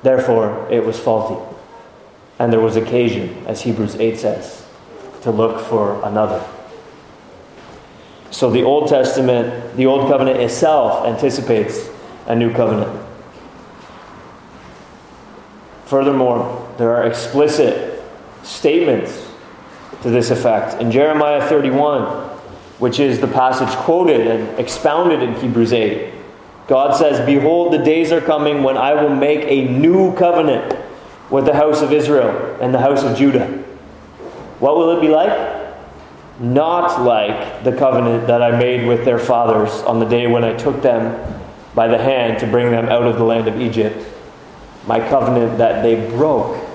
Therefore, 0.03 0.69
it 0.71 0.85
was 0.85 0.99
faulty. 0.99 1.43
And 2.39 2.53
there 2.53 2.61
was 2.61 2.77
occasion, 2.77 3.47
as 3.47 3.63
Hebrews 3.63 3.95
8 3.95 4.19
says, 4.19 4.64
to 5.25 5.31
look 5.31 5.61
for 5.67 6.03
another. 6.05 6.47
So 8.31 8.51
the 8.51 8.63
Old 8.63 8.89
Testament, 8.89 9.77
the 9.77 9.87
Old 9.87 10.09
Covenant 10.09 10.39
itself 10.39 11.07
anticipates 11.07 11.89
a 12.27 12.37
new 12.37 12.53
covenant. 12.53 13.01
Furthermore, 15.87 16.73
there 16.79 16.95
are 16.95 17.05
explicit 17.05 18.03
statements 18.43 19.31
to 20.03 20.11
this 20.11 20.31
effect. 20.31 20.81
In 20.81 20.91
Jeremiah 20.91 21.47
31, 21.49 22.03
which 22.79 23.01
is 23.01 23.21
the 23.21 23.29
passage 23.29 23.75
quoted 23.79 24.27
and 24.27 24.59
expounded 24.59 25.23
in 25.23 25.35
Hebrews 25.37 25.73
8, 25.73 26.13
God 26.67 26.97
says, 26.97 27.25
Behold, 27.25 27.73
the 27.73 27.79
days 27.79 28.13
are 28.13 28.21
coming 28.21 28.63
when 28.63 28.77
I 28.77 28.93
will 28.95 29.15
make 29.15 29.41
a 29.47 29.69
new 29.69 30.15
covenant 30.17 30.79
with 31.31 31.47
the 31.47 31.55
house 31.55 31.81
of 31.81 31.93
Israel 31.93 32.59
and 32.61 32.75
the 32.75 32.81
house 32.81 33.03
of 33.03 33.17
Judah. 33.17 33.64
What 34.65 34.79
will 34.79 34.97
it 34.97 35.03
be 35.03 35.09
like? 35.09 35.29
Not 36.41 37.03
like 37.03 37.65
the 37.65 37.77
covenant 37.77 38.29
that 38.29 38.41
I 38.41 38.59
made 38.59 38.89
with 38.89 39.05
their 39.05 39.19
fathers 39.19 39.71
on 39.83 40.01
the 40.01 40.07
day 40.07 40.27
when 40.27 40.43
I 40.43 40.55
took 40.55 40.81
them 40.81 41.43
by 41.75 41.87
the 41.87 41.99
hand 41.99 42.39
to 42.39 42.47
bring 42.47 42.71
them 42.71 42.87
out 42.87 43.03
of 43.03 43.19
the 43.19 43.25
land 43.25 43.47
of 43.47 43.61
Egypt 43.61 44.09
my 44.87 45.07
covenant 45.07 45.59
that 45.59 45.83
they 45.83 46.09
broke. 46.17 46.67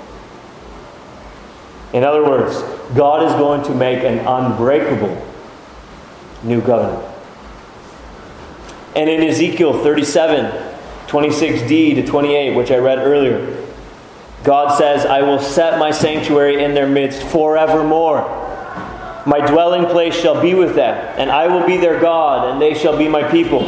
In 1.91 2.03
other 2.03 2.23
words, 2.23 2.61
God 2.95 3.23
is 3.23 3.33
going 3.33 3.63
to 3.63 3.73
make 3.73 4.03
an 4.03 4.19
unbreakable 4.19 5.25
new 6.43 6.61
covenant. 6.61 7.03
And 8.95 9.09
in 9.09 9.23
Ezekiel 9.23 9.81
37, 9.81 10.75
26d 11.07 11.95
to 11.95 12.05
28, 12.05 12.55
which 12.55 12.69
I 12.69 12.77
read 12.77 12.99
earlier, 12.99 13.58
God 14.43 14.77
says, 14.77 15.05
I 15.05 15.21
will 15.21 15.39
set 15.39 15.79
my 15.79 15.91
sanctuary 15.91 16.63
in 16.63 16.73
their 16.73 16.87
midst 16.87 17.21
forevermore. 17.23 18.21
My 19.25 19.45
dwelling 19.45 19.85
place 19.85 20.15
shall 20.15 20.41
be 20.41 20.55
with 20.55 20.75
them, 20.75 20.95
and 21.17 21.29
I 21.29 21.47
will 21.47 21.65
be 21.67 21.77
their 21.77 21.99
God, 21.99 22.49
and 22.49 22.61
they 22.61 22.73
shall 22.73 22.97
be 22.97 23.07
my 23.07 23.29
people. 23.29 23.61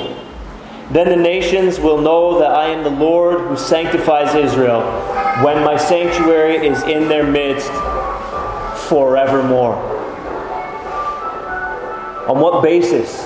Then 0.92 1.10
the 1.10 1.16
nations 1.16 1.80
will 1.80 2.02
know 2.02 2.40
that 2.40 2.52
I 2.52 2.68
am 2.68 2.84
the 2.84 2.90
Lord 2.90 3.42
who 3.42 3.58
sanctifies 3.58 4.34
Israel 4.34 4.82
when 5.44 5.64
my 5.64 5.78
sanctuary 5.78 6.68
is 6.68 6.82
in 6.84 7.08
their 7.10 7.26
midst 7.26 7.72
forevermore. 8.90 9.76
On 12.28 12.40
what 12.40 12.64
basis 12.64 13.24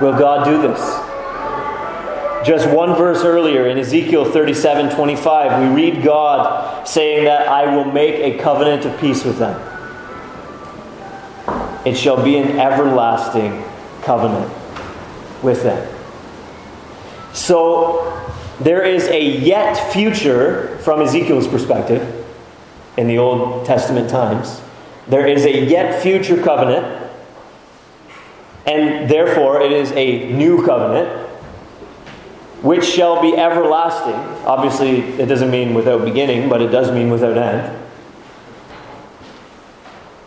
will 0.00 0.16
God 0.18 0.44
do 0.44 0.62
this? 0.62 1.09
Just 2.44 2.70
one 2.70 2.96
verse 2.96 3.22
earlier 3.22 3.66
in 3.66 3.76
Ezekiel 3.76 4.24
37 4.24 4.94
25, 4.94 5.62
we 5.62 5.74
read 5.74 6.02
God 6.02 6.88
saying 6.88 7.24
that 7.24 7.48
I 7.48 7.74
will 7.74 7.84
make 7.84 8.14
a 8.14 8.38
covenant 8.38 8.86
of 8.86 8.98
peace 8.98 9.24
with 9.24 9.38
them. 9.38 9.60
It 11.84 11.96
shall 11.96 12.22
be 12.22 12.38
an 12.38 12.58
everlasting 12.58 13.62
covenant 14.02 14.50
with 15.42 15.62
them. 15.62 15.96
So 17.34 18.32
there 18.60 18.84
is 18.84 19.04
a 19.08 19.22
yet 19.22 19.92
future 19.92 20.78
from 20.78 21.02
Ezekiel's 21.02 21.46
perspective 21.46 22.26
in 22.96 23.06
the 23.06 23.18
Old 23.18 23.66
Testament 23.66 24.08
times. 24.08 24.62
There 25.08 25.26
is 25.26 25.44
a 25.44 25.64
yet 25.66 26.02
future 26.02 26.42
covenant, 26.42 27.10
and 28.66 29.10
therefore 29.10 29.60
it 29.60 29.72
is 29.72 29.92
a 29.92 30.30
new 30.32 30.64
covenant 30.64 31.29
which 32.62 32.84
shall 32.84 33.22
be 33.22 33.36
everlasting. 33.36 34.14
Obviously, 34.46 35.00
it 35.20 35.26
doesn't 35.26 35.50
mean 35.50 35.74
without 35.74 36.04
beginning, 36.04 36.48
but 36.48 36.60
it 36.60 36.68
does 36.68 36.90
mean 36.92 37.10
without 37.10 37.38
end. 37.38 37.76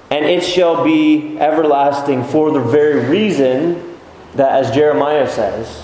And 0.09 0.25
it 0.25 0.43
shall 0.43 0.83
be 0.83 1.37
everlasting 1.39 2.23
for 2.23 2.51
the 2.51 2.59
very 2.59 3.09
reason 3.09 3.97
that, 4.35 4.63
as 4.63 4.71
Jeremiah 4.71 5.29
says, 5.29 5.83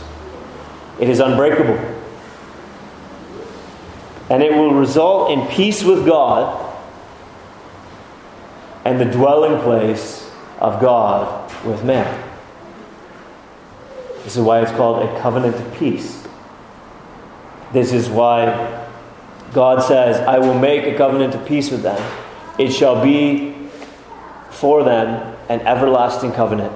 it 1.00 1.10
is 1.10 1.20
unbreakable. 1.20 1.78
And 4.30 4.44
it 4.44 4.54
will 4.54 4.74
result 4.74 5.32
in 5.32 5.48
peace 5.48 5.84
with 5.84 6.06
God 6.06 6.68
and 8.86 9.00
the 9.00 9.06
dwelling 9.06 9.62
place 9.62 10.32
of 10.60 10.80
God 10.82 11.52
with 11.66 11.84
man. 11.84 12.26
This 14.24 14.36
is 14.36 14.44
why 14.44 14.62
it's 14.62 14.72
called 14.72 15.04
a 15.04 15.22
covenant 15.22 15.56
of 15.56 15.74
peace. 15.76 16.19
This 17.72 17.94
is 17.94 18.10
why 18.10 18.88
God 19.54 19.84
says, 19.84 20.20
I 20.22 20.40
will 20.40 20.58
make 20.58 20.86
a 20.86 20.98
covenant 20.98 21.36
of 21.36 21.46
peace 21.46 21.72
with 21.72 21.84
them. 21.84 22.02
It 22.58 22.72
shall 22.72 23.04
be 23.04 23.56
for 24.50 24.84
them 24.84 25.36
an 25.50 25.62
everlasting 25.62 26.32
covenant, 26.32 26.74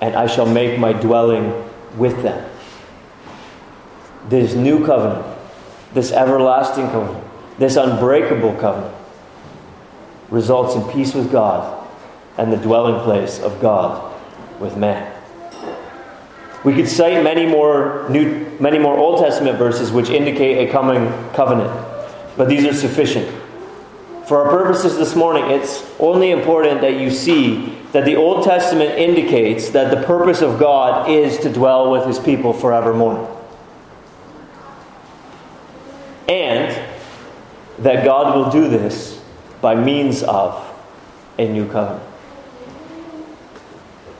and 0.00 0.14
I 0.14 0.26
shall 0.26 0.46
make 0.46 0.78
my 0.78 0.92
dwelling 0.92 1.52
with 1.96 2.22
them. 2.22 2.50
This 4.28 4.54
new 4.54 4.84
covenant, 4.84 5.26
this 5.94 6.12
everlasting 6.12 6.88
covenant, 6.88 7.24
this 7.58 7.76
unbreakable 7.76 8.54
covenant 8.54 8.94
results 10.30 10.74
in 10.74 10.82
peace 10.92 11.14
with 11.14 11.30
God 11.30 11.86
and 12.38 12.52
the 12.52 12.56
dwelling 12.56 13.02
place 13.04 13.38
of 13.40 13.60
God 13.60 14.18
with 14.58 14.76
man. 14.76 15.11
We 16.64 16.74
could 16.74 16.88
cite 16.88 17.24
many 17.24 17.44
more 17.44 18.06
new, 18.08 18.46
many 18.60 18.78
more 18.78 18.96
Old 18.96 19.20
Testament 19.20 19.58
verses 19.58 19.90
which 19.90 20.10
indicate 20.10 20.68
a 20.68 20.70
coming 20.70 21.06
covenant, 21.32 21.70
but 22.36 22.48
these 22.48 22.64
are 22.64 22.72
sufficient. 22.72 23.28
For 24.26 24.44
our 24.44 24.50
purposes 24.50 24.96
this 24.96 25.16
morning, 25.16 25.50
it's 25.50 25.84
only 25.98 26.30
important 26.30 26.80
that 26.82 27.00
you 27.00 27.10
see 27.10 27.76
that 27.90 28.04
the 28.04 28.14
Old 28.14 28.44
Testament 28.44 28.92
indicates 28.96 29.70
that 29.70 29.90
the 29.90 30.06
purpose 30.06 30.40
of 30.40 30.60
God 30.60 31.10
is 31.10 31.38
to 31.38 31.52
dwell 31.52 31.90
with 31.90 32.06
his 32.06 32.20
people 32.20 32.52
forevermore. 32.52 33.28
And 36.28 36.80
that 37.80 38.04
God 38.04 38.36
will 38.36 38.50
do 38.50 38.68
this 38.68 39.20
by 39.60 39.74
means 39.74 40.22
of 40.22 40.64
a 41.38 41.48
new 41.48 41.68
covenant. 41.68 42.08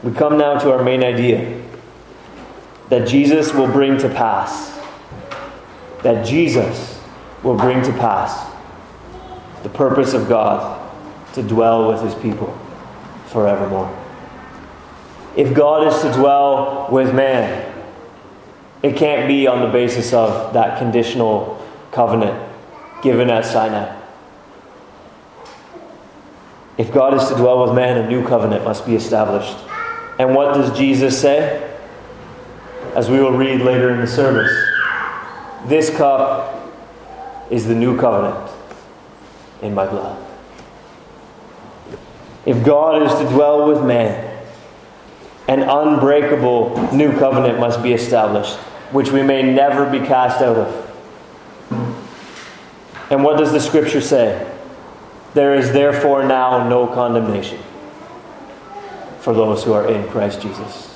We 0.03 0.13
come 0.13 0.37
now 0.37 0.59
to 0.59 0.73
our 0.73 0.83
main 0.83 1.05
idea 1.05 1.63
that 2.93 3.09
Jesus 3.09 3.55
will 3.55 3.69
bring 3.69 3.97
to 3.97 4.09
pass. 4.11 4.79
That 6.03 6.27
Jesus 6.27 7.01
will 7.43 7.57
bring 7.57 7.83
to 7.85 7.93
pass 7.93 8.53
the 9.63 9.71
purpose 9.71 10.13
of 10.13 10.29
God 10.29 10.79
to 11.33 11.43
dwell 11.43 11.89
with 11.89 12.03
his 12.03 12.15
people 12.17 12.55
forevermore. 13.29 13.91
If 15.39 15.55
God 15.55 15.87
is 15.87 16.03
to 16.03 16.13
dwell 16.13 16.89
with 16.93 17.15
man, 17.15 17.75
it 18.83 18.95
can't 18.95 19.27
be 19.27 19.47
on 19.47 19.63
the 19.63 19.73
basis 19.73 20.13
of 20.13 20.53
that 20.53 20.79
conditional 20.79 21.67
covenant 21.93 22.47
given 23.03 23.31
at 23.31 23.47
Sinai. 23.47 23.99
If 26.77 26.93
God 26.93 27.15
is 27.15 27.27
to 27.31 27.37
dwell 27.37 27.65
with 27.65 27.75
man, 27.75 27.97
a 27.97 28.07
new 28.07 28.23
covenant 28.29 28.65
must 28.65 28.85
be 28.85 28.95
established. 28.95 29.57
And 30.19 30.35
what 30.35 30.53
does 30.53 30.77
Jesus 30.77 31.19
say? 31.19 31.71
As 32.95 33.09
we 33.09 33.21
will 33.21 33.33
read 33.33 33.61
later 33.61 33.91
in 33.91 34.01
the 34.01 34.07
service. 34.07 34.53
This 35.67 35.95
cup 35.97 36.71
is 37.51 37.67
the 37.67 37.75
new 37.75 37.99
covenant 37.99 38.51
in 39.63 39.75
my 39.75 39.87
blood. 39.87 40.19
If 42.45 42.65
God 42.65 43.03
is 43.03 43.15
to 43.21 43.35
dwell 43.35 43.69
with 43.69 43.85
man, 43.85 44.29
an 45.49 45.63
unbreakable 45.63 46.93
new 46.93 47.17
covenant 47.19 47.59
must 47.61 47.83
be 47.83 47.93
established, 47.93 48.57
which 48.91 49.11
we 49.11 49.23
may 49.23 49.43
never 49.43 49.89
be 49.89 49.99
cast 49.99 50.43
out 50.43 50.57
of. 50.57 50.83
And 53.11 53.23
what 53.23 53.39
does 53.39 53.53
the 53.53 53.61
scripture 53.61 54.01
say? 54.01 54.51
There 55.35 55.55
is 55.55 55.73
therefore 55.73 56.25
now 56.25 56.69
no 56.69 56.87
condemnation 56.87 57.59
for 59.21 59.33
those 59.33 59.63
who 59.65 59.73
are 59.73 59.89
in 59.91 60.09
Christ 60.09 60.43
Jesus. 60.43 60.92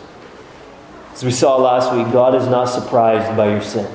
As 1.16 1.24
we 1.24 1.30
saw 1.30 1.56
last 1.56 1.94
week, 1.96 2.12
God 2.12 2.34
is 2.34 2.46
not 2.46 2.66
surprised 2.66 3.34
by 3.38 3.48
your 3.48 3.62
sin. 3.62 3.90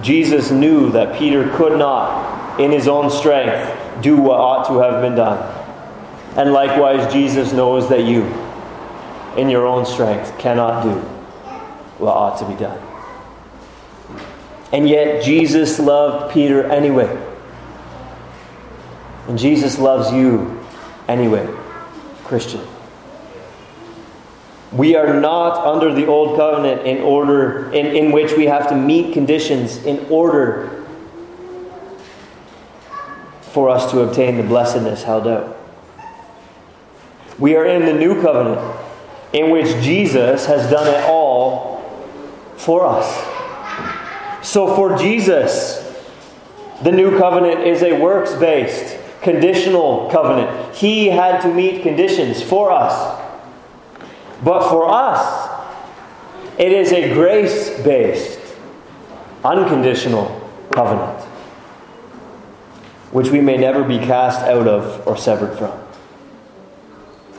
Jesus 0.00 0.50
knew 0.50 0.90
that 0.92 1.18
Peter 1.18 1.54
could 1.58 1.78
not, 1.78 2.58
in 2.58 2.70
his 2.70 2.88
own 2.88 3.10
strength, 3.10 3.70
do 4.00 4.16
what 4.16 4.40
ought 4.40 4.66
to 4.68 4.78
have 4.78 5.02
been 5.02 5.14
done. 5.14 5.38
And 6.38 6.54
likewise, 6.54 7.12
Jesus 7.12 7.52
knows 7.52 7.90
that 7.90 8.04
you, 8.04 8.22
in 9.36 9.50
your 9.50 9.66
own 9.66 9.84
strength, 9.84 10.38
cannot 10.38 10.84
do 10.84 10.94
what 11.98 12.16
ought 12.16 12.38
to 12.38 12.48
be 12.48 12.54
done. 12.54 12.80
And 14.72 14.88
yet, 14.88 15.22
Jesus 15.22 15.78
loved 15.78 16.32
Peter 16.32 16.64
anyway. 16.64 17.14
And 19.28 19.38
Jesus 19.38 19.78
loves 19.78 20.10
you 20.14 20.64
anyway, 21.08 21.46
Christian. 22.24 22.66
We 24.72 24.94
are 24.94 25.18
not 25.18 25.66
under 25.66 25.92
the 25.92 26.06
old 26.06 26.36
covenant 26.36 26.86
in 26.86 26.98
order 26.98 27.72
in, 27.72 27.86
in 27.86 28.12
which 28.12 28.36
we 28.36 28.46
have 28.46 28.68
to 28.68 28.76
meet 28.76 29.12
conditions 29.12 29.84
in 29.84 30.06
order 30.08 30.84
for 33.40 33.68
us 33.68 33.90
to 33.90 34.00
obtain 34.00 34.36
the 34.36 34.44
blessedness 34.44 35.02
held 35.02 35.26
out. 35.26 35.56
We 37.38 37.56
are 37.56 37.66
in 37.66 37.84
the 37.84 37.92
new 37.92 38.22
covenant 38.22 38.60
in 39.32 39.50
which 39.50 39.66
Jesus 39.82 40.46
has 40.46 40.70
done 40.70 40.86
it 40.86 41.04
all 41.08 41.80
for 42.56 42.86
us. 42.86 44.46
So 44.46 44.74
for 44.76 44.96
Jesus, 44.96 45.86
the 46.82 46.92
new 46.92 47.18
covenant 47.18 47.60
is 47.66 47.82
a 47.82 47.92
works 47.92 48.34
based, 48.34 48.96
conditional 49.20 50.08
covenant. 50.10 50.74
He 50.74 51.08
had 51.08 51.40
to 51.42 51.52
meet 51.52 51.82
conditions 51.82 52.42
for 52.42 52.70
us. 52.70 53.19
But 54.42 54.70
for 54.70 54.88
us, 54.88 55.48
it 56.58 56.72
is 56.72 56.92
a 56.92 57.12
grace 57.12 57.80
based, 57.82 58.38
unconditional 59.44 60.50
covenant, 60.72 61.22
which 63.12 63.28
we 63.30 63.40
may 63.40 63.56
never 63.56 63.84
be 63.84 63.98
cast 63.98 64.40
out 64.42 64.66
of 64.66 65.06
or 65.06 65.16
severed 65.16 65.56
from. 65.58 65.78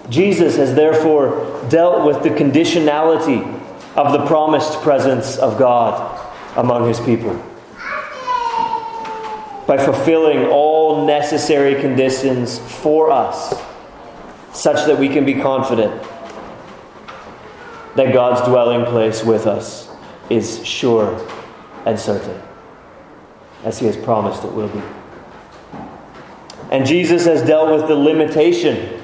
Jesus 0.09 0.57
has 0.57 0.75
therefore 0.75 1.63
dealt 1.69 2.05
with 2.05 2.23
the 2.23 2.29
conditionality 2.29 3.41
of 3.95 4.11
the 4.11 4.25
promised 4.25 4.81
presence 4.81 5.37
of 5.37 5.57
God 5.57 6.19
among 6.55 6.87
his 6.87 6.99
people 6.99 7.33
by 9.67 9.77
fulfilling 9.77 10.47
all 10.47 11.05
necessary 11.05 11.79
conditions 11.79 12.59
for 12.59 13.09
us, 13.09 13.53
such 14.51 14.85
that 14.87 14.97
we 14.97 15.07
can 15.07 15.23
be 15.23 15.35
confident 15.35 15.93
that 17.95 18.13
God's 18.13 18.47
dwelling 18.47 18.85
place 18.85 19.23
with 19.23 19.47
us 19.47 19.89
is 20.29 20.65
sure 20.65 21.27
and 21.85 21.99
certain, 21.99 22.41
as 23.63 23.79
He 23.79 23.85
has 23.85 23.97
promised 23.97 24.43
it 24.43 24.51
will 24.51 24.69
be. 24.69 24.81
And 26.71 26.85
Jesus 26.85 27.25
has 27.25 27.45
dealt 27.45 27.69
with 27.69 27.87
the 27.89 27.95
limitation 27.95 29.01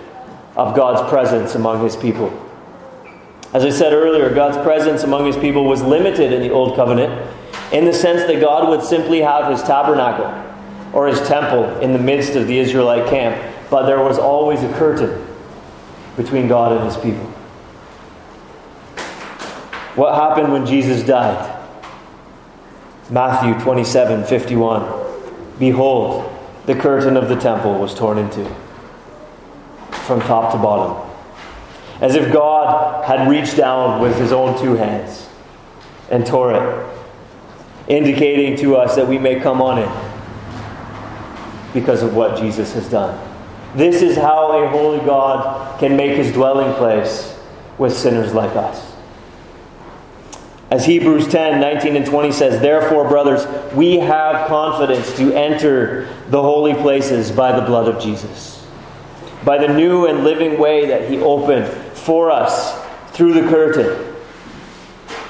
of 0.56 0.76
God's 0.76 1.08
presence 1.10 1.56
among 1.56 1.84
His 1.84 1.96
people. 1.96 2.32
As 3.54 3.66
I 3.66 3.70
said 3.70 3.94
earlier, 3.94 4.34
God's 4.34 4.58
presence 4.58 5.04
among 5.04 5.26
His 5.26 5.38
people 5.38 5.66
was 5.66 5.82
limited 5.82 6.32
in 6.32 6.42
the 6.42 6.52
Old 6.52 6.76
Covenant 6.76 7.30
in 7.74 7.84
the 7.84 7.94
sense 7.94 8.26
that 8.28 8.40
God 8.40 8.70
would 8.70 8.82
simply 8.82 9.20
have 9.20 9.52
His 9.52 9.62
tabernacle 9.64 10.26
or 10.94 11.08
His 11.08 11.20
temple 11.28 11.78
in 11.80 11.92
the 11.92 12.00
midst 12.00 12.36
of 12.36 12.48
the 12.48 12.58
Israelite 12.58 13.10
camp, 13.10 13.36
but 13.70 13.86
there 13.86 14.02
was 14.02 14.18
always 14.18 14.64
a 14.64 14.74
curtain 14.74 15.26
between 16.16 16.48
God 16.48 16.72
and 16.72 16.86
His 16.86 16.96
people. 16.98 17.27
What 19.98 20.14
happened 20.14 20.54
when 20.54 20.64
Jesus 20.68 21.02
died? 21.02 21.56
Matthew 23.10 23.60
27 23.64 24.26
51. 24.26 25.58
Behold, 25.58 26.32
the 26.68 26.76
curtain 26.76 27.18
of 27.18 27.30
the 27.30 27.36
temple 27.36 27.80
was 27.80 27.96
torn 27.96 28.20
in 28.20 28.30
two 28.30 28.46
from 30.06 30.22
top 30.22 30.52
to 30.52 30.60
bottom. 30.60 31.04
As 32.00 32.14
if 32.14 32.32
God 32.32 33.06
had 33.06 33.28
reached 33.28 33.58
down 33.58 34.00
with 34.00 34.16
his 34.20 34.32
own 34.32 34.62
two 34.62 34.76
hands 34.76 35.28
and 36.12 36.28
tore 36.28 36.54
it, 36.54 36.90
indicating 37.88 38.56
to 38.58 38.76
us 38.76 38.96
that 38.96 39.08
we 39.08 39.18
may 39.18 39.40
come 39.40 39.64
on 39.64 39.80
it 39.80 41.74
because 41.74 42.04
of 42.04 42.16
what 42.16 42.38
Jesus 42.38 42.72
has 42.74 42.88
done. 42.88 43.20
This 43.76 44.04
is 44.04 44.16
how 44.16 44.64
a 44.64 44.68
holy 44.70 45.00
God 45.00 45.80
can 45.80 45.98
make 45.98 46.18
his 46.18 46.32
dwelling 46.32 46.72
place 46.76 47.36
with 47.80 47.98
sinners 47.98 48.36
like 48.36 48.56
us. 48.56 48.97
As 50.70 50.86
Hebrews 50.86 51.30
10 51.30 51.62
19 51.62 51.96
and 51.96 52.06
20 52.06 52.32
says, 52.32 52.62
Therefore, 52.62 53.08
brothers, 53.08 53.46
we 53.74 54.00
have 54.00 54.48
confidence 54.48 55.16
to 55.18 55.34
enter 55.34 56.14
the 56.28 56.42
holy 56.42 56.74
places 56.74 57.32
by 57.32 57.58
the 57.58 57.66
blood 57.66 57.88
of 57.88 58.02
Jesus, 58.02 58.66
by 59.46 59.58
the 59.58 59.74
new 59.74 60.08
and 60.08 60.26
living 60.26 60.60
way 60.60 60.88
that 60.88 61.10
He 61.10 61.20
opened 61.20 61.68
for 61.98 62.30
us 62.30 62.86
through 63.12 63.34
the 63.34 63.48
curtain. 63.48 64.14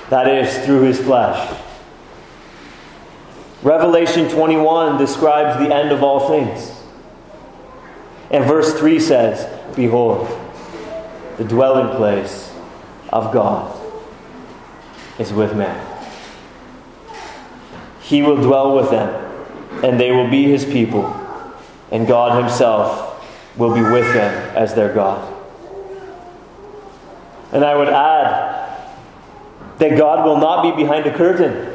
That 0.09 0.27
is, 0.27 0.65
through 0.65 0.83
His 0.83 0.99
flesh. 0.99 1.55
Revelation 3.61 4.29
21 4.29 4.97
describes 4.97 5.59
the 5.59 5.73
end 5.73 5.91
of 5.91 6.01
all 6.01 6.29
things. 6.29 6.73
And 8.31 8.43
verse 8.45 8.73
3 8.79 8.99
says, 8.99 9.75
Behold, 9.75 10.27
the 11.37 11.43
dwelling 11.43 11.95
place 11.95 12.51
of 13.09 13.31
God 13.31 13.76
is 15.19 15.33
with 15.33 15.55
man. 15.55 15.95
He 18.01 18.21
will 18.21 18.37
dwell 18.37 18.75
with 18.75 18.89
them, 18.89 19.09
and 19.83 19.99
they 19.99 20.11
will 20.11 20.29
be 20.29 20.43
his 20.43 20.63
people, 20.63 21.05
and 21.91 22.07
God 22.07 22.41
himself 22.41 23.05
will 23.57 23.73
be 23.73 23.81
with 23.81 24.13
them 24.13 24.55
as 24.55 24.73
their 24.75 24.93
God. 24.93 25.33
And 27.51 27.65
I 27.65 27.75
would 27.75 27.89
add 27.89 28.79
that 29.79 29.97
God 29.97 30.25
will 30.25 30.37
not 30.37 30.63
be 30.63 30.83
behind 30.83 31.05
a 31.05 31.15
curtain. 31.15 31.73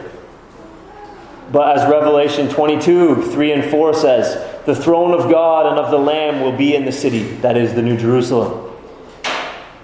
But 1.50 1.76
as 1.76 1.90
Revelation 1.90 2.48
22 2.48 3.31
3 3.31 3.52
and 3.52 3.70
4 3.70 3.94
says, 3.94 4.64
the 4.64 4.74
throne 4.74 5.12
of 5.12 5.31
God 5.31 5.66
and 5.66 5.78
of 5.78 5.90
the 5.90 5.98
Lamb 5.98 6.40
will 6.40 6.57
be 6.57 6.74
in 6.74 6.85
the 6.85 6.92
city, 6.92 7.22
that 7.37 7.57
is, 7.57 7.74
the 7.74 7.83
New 7.83 7.96
Jerusalem, 7.96 8.70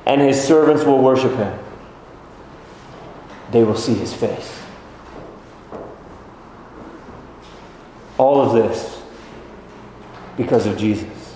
and 0.07 0.21
his 0.21 0.42
servants 0.42 0.85
will 0.85 1.03
worship 1.03 1.35
him. 1.35 1.59
They 3.50 3.64
will 3.64 3.76
see 3.76 3.94
his 3.94 4.12
face. 4.12 4.61
All 8.18 8.40
of 8.40 8.52
this 8.52 9.00
because 10.37 10.66
of 10.66 10.76
Jesus. 10.76 11.34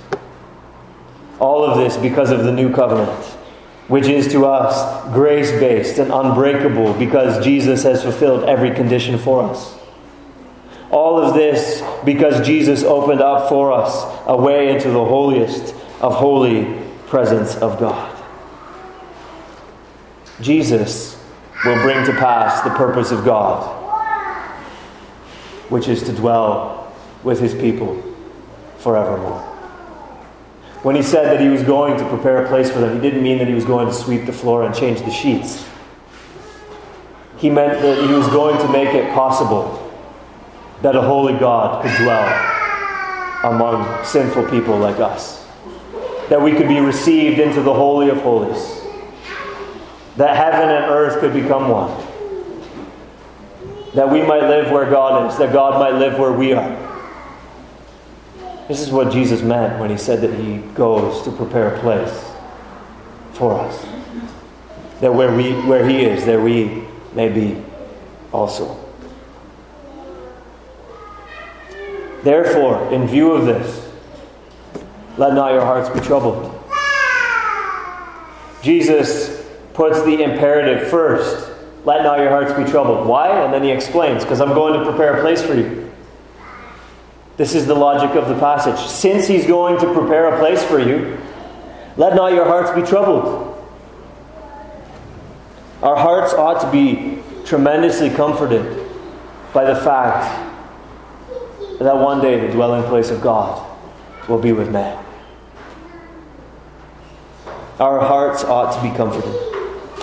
All 1.39 1.65
of 1.65 1.79
this 1.79 1.97
because 1.97 2.31
of 2.31 2.45
the 2.45 2.53
new 2.53 2.73
covenant, 2.73 3.25
which 3.89 4.07
is 4.07 4.31
to 4.33 4.47
us 4.47 5.13
grace 5.13 5.51
based 5.53 5.99
and 5.99 6.13
unbreakable 6.13 6.95
because 6.95 7.45
Jesus 7.45 7.83
has 7.83 8.03
fulfilled 8.03 8.45
every 8.45 8.71
condition 8.73 9.19
for 9.19 9.43
us. 9.43 9.77
All 10.91 11.19
of 11.19 11.35
this 11.35 11.83
because 12.05 12.47
Jesus 12.47 12.83
opened 12.83 13.21
up 13.21 13.49
for 13.49 13.73
us 13.73 14.05
a 14.27 14.37
way 14.37 14.75
into 14.75 14.91
the 14.91 15.05
holiest 15.05 15.75
of 16.01 16.15
holy 16.15 16.81
presence 17.07 17.57
of 17.57 17.81
God. 17.81 18.09
Jesus 20.41 21.22
will 21.65 21.81
bring 21.83 22.05
to 22.05 22.13
pass 22.13 22.63
the 22.63 22.71
purpose 22.71 23.13
of 23.13 23.25
God, 23.25 23.63
which 25.69 25.89
is 25.89 26.03
to 26.05 26.13
dwell 26.13 26.93
with 27.23 27.41
his 27.41 27.55
people 27.55 28.03
forevermore. 28.79 29.41
When 30.83 30.97
he 30.97 31.03
said 31.03 31.27
that 31.27 31.41
he 31.41 31.49
was 31.49 31.63
going 31.63 31.97
to 31.99 32.09
prepare 32.09 32.45
a 32.45 32.49
place 32.49 32.71
for 32.71 32.81
them, 32.81 32.95
he 32.97 33.01
didn't 33.01 33.23
mean 33.23 33.39
that 33.39 33.47
he 33.47 33.55
was 33.55 33.65
going 33.65 33.87
to 33.87 33.95
sweep 33.95 34.27
the 34.27 34.33
floor 34.33 34.65
and 34.65 34.75
change 34.75 35.01
the 35.01 35.13
sheets. 35.13 35.65
He 37.37 37.49
meant 37.49 37.81
that 37.81 38.09
he 38.09 38.13
was 38.13 38.27
going 38.29 38.59
to 38.59 38.69
make 38.73 38.93
it 38.95 39.13
possible 39.15 39.79
that 40.83 40.97
a 40.97 41.03
holy 41.03 41.35
God 41.35 41.85
could 41.85 41.97
dwell 42.03 42.53
among 43.45 44.05
sinful 44.05 44.49
people 44.51 44.77
like 44.77 44.99
us. 44.99 45.47
That 46.29 46.43
we 46.43 46.53
could 46.53 46.69
be 46.69 46.81
received 46.81 47.39
into 47.39 47.63
the 47.63 47.73
Holy 47.73 48.09
of 48.09 48.19
Holies. 48.23 48.82
That 50.17 50.37
heaven 50.37 50.69
and 50.69 50.85
earth 50.87 51.21
could 51.21 51.33
become 51.33 51.69
one. 51.69 51.91
That 53.95 54.11
we 54.11 54.23
might 54.23 54.43
live 54.43 54.71
where 54.71 54.89
God 54.91 55.31
is. 55.31 55.39
That 55.39 55.53
God 55.53 55.79
might 55.79 55.99
live 55.99 56.19
where 56.19 56.33
we 56.33 56.53
are. 56.53 56.93
This 58.69 58.81
is 58.81 58.91
what 58.91 59.13
Jesus 59.13 59.43
meant 59.43 59.81
when 59.81 59.91
he 59.91 59.97
said 59.97 60.21
that 60.21 60.35
he 60.35 60.59
goes 60.75 61.23
to 61.25 61.33
prepare 61.33 61.75
a 61.75 61.81
place 61.81 62.33
for 63.33 63.59
us. 63.59 63.85
That 65.01 65.13
where, 65.13 65.35
we, 65.35 65.53
where 65.67 65.87
he 65.87 66.03
is, 66.03 66.25
there 66.25 66.41
we 66.41 66.85
may 67.13 67.29
be 67.29 67.63
also. 68.33 68.79
Therefore, 72.23 72.93
in 72.93 73.07
view 73.09 73.33
of 73.33 73.47
this, 73.47 73.91
let 75.19 75.35
not 75.35 75.53
your 75.53 75.63
hearts 75.63 75.89
be 75.91 76.01
troubled. 76.01 76.51
Jesus 78.63 79.32
puts 79.75 80.03
the 80.03 80.23
imperative 80.23 80.89
first. 80.89 81.51
Let 81.85 82.03
not 82.03 82.19
your 82.19 82.31
hearts 82.31 82.53
be 82.53 82.71
troubled. 82.71 83.07
Why? 83.07 83.43
And 83.43 83.53
then 83.53 83.63
he 83.63 83.71
explains, 83.71 84.23
because 84.23 84.41
I'm 84.41 84.55
going 84.55 84.75
to 84.79 84.85
prepare 84.85 85.19
a 85.19 85.21
place 85.21 85.43
for 85.43 85.55
you. 85.55 85.91
This 87.37 87.55
is 87.55 87.67
the 87.67 87.75
logic 87.75 88.15
of 88.17 88.29
the 88.29 88.39
passage. 88.39 88.79
Since 88.87 89.27
he's 89.27 89.47
going 89.47 89.81
to 89.81 89.93
prepare 89.93 90.35
a 90.35 90.39
place 90.39 90.63
for 90.63 90.79
you, 90.79 91.19
let 91.97 92.15
not 92.15 92.33
your 92.33 92.45
hearts 92.45 92.71
be 92.71 92.83
troubled. 92.83 93.49
Our 95.83 95.97
hearts 95.97 96.33
ought 96.35 96.61
to 96.61 96.71
be 96.71 97.21
tremendously 97.45 98.11
comforted 98.11 98.89
by 99.53 99.65
the 99.65 99.75
fact 99.81 100.51
that 101.81 101.97
one 101.97 102.21
day 102.21 102.39
the 102.47 102.53
dwelling 102.53 102.85
place 102.85 103.11
of 103.11 103.21
God 103.21 103.69
will 104.29 104.39
be 104.39 104.53
with 104.53 104.71
man. 104.71 105.05
Our 107.81 107.99
hearts 107.99 108.45
ought 108.45 108.77
to 108.77 108.89
be 108.89 108.97
comforted. 108.97 109.52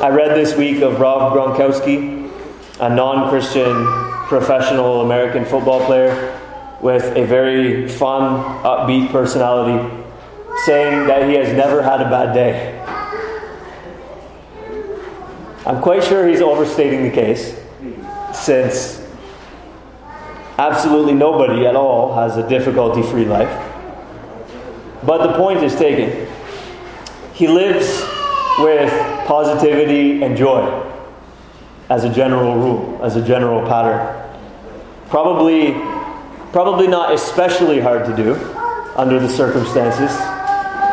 I 0.01 0.07
read 0.07 0.33
this 0.33 0.55
week 0.55 0.81
of 0.81 1.01
Rob 1.01 1.33
Gronkowski, 1.33 2.31
a 2.79 2.88
non 2.88 3.29
Christian 3.29 3.85
professional 4.29 5.01
American 5.01 5.43
football 5.43 5.85
player 5.85 6.39
with 6.81 7.03
a 7.17 7.25
very 7.25 7.85
fun, 7.85 8.41
upbeat 8.63 9.12
personality, 9.12 9.93
saying 10.63 11.05
that 11.07 11.27
he 11.27 11.35
has 11.35 11.51
never 11.51 11.81
had 11.81 11.99
a 11.99 12.05
bad 12.05 12.33
day. 12.33 12.79
I'm 15.65 15.81
quite 15.81 16.05
sure 16.05 16.25
he's 16.25 16.39
overstating 16.39 17.03
the 17.03 17.12
case, 17.12 17.59
since 18.33 19.05
absolutely 20.57 21.13
nobody 21.13 21.65
at 21.65 21.75
all 21.75 22.15
has 22.15 22.38
a 22.38 22.47
difficulty 22.47 23.03
free 23.03 23.25
life. 23.25 23.51
But 25.03 25.27
the 25.27 25.33
point 25.33 25.62
is 25.62 25.75
taken. 25.75 26.25
He 27.33 27.49
lives 27.49 28.08
with 28.59 28.91
positivity 29.25 30.23
and 30.23 30.37
joy 30.37 30.85
as 31.89 32.03
a 32.03 32.13
general 32.13 32.55
rule, 32.55 32.99
as 33.03 33.15
a 33.15 33.21
general 33.21 33.65
pattern. 33.67 34.15
Probably 35.09 35.73
Probably 36.51 36.87
not 36.87 37.13
especially 37.13 37.79
hard 37.79 38.05
to 38.05 38.15
do 38.15 38.33
under 38.95 39.19
the 39.19 39.29
circumstances. 39.29 40.09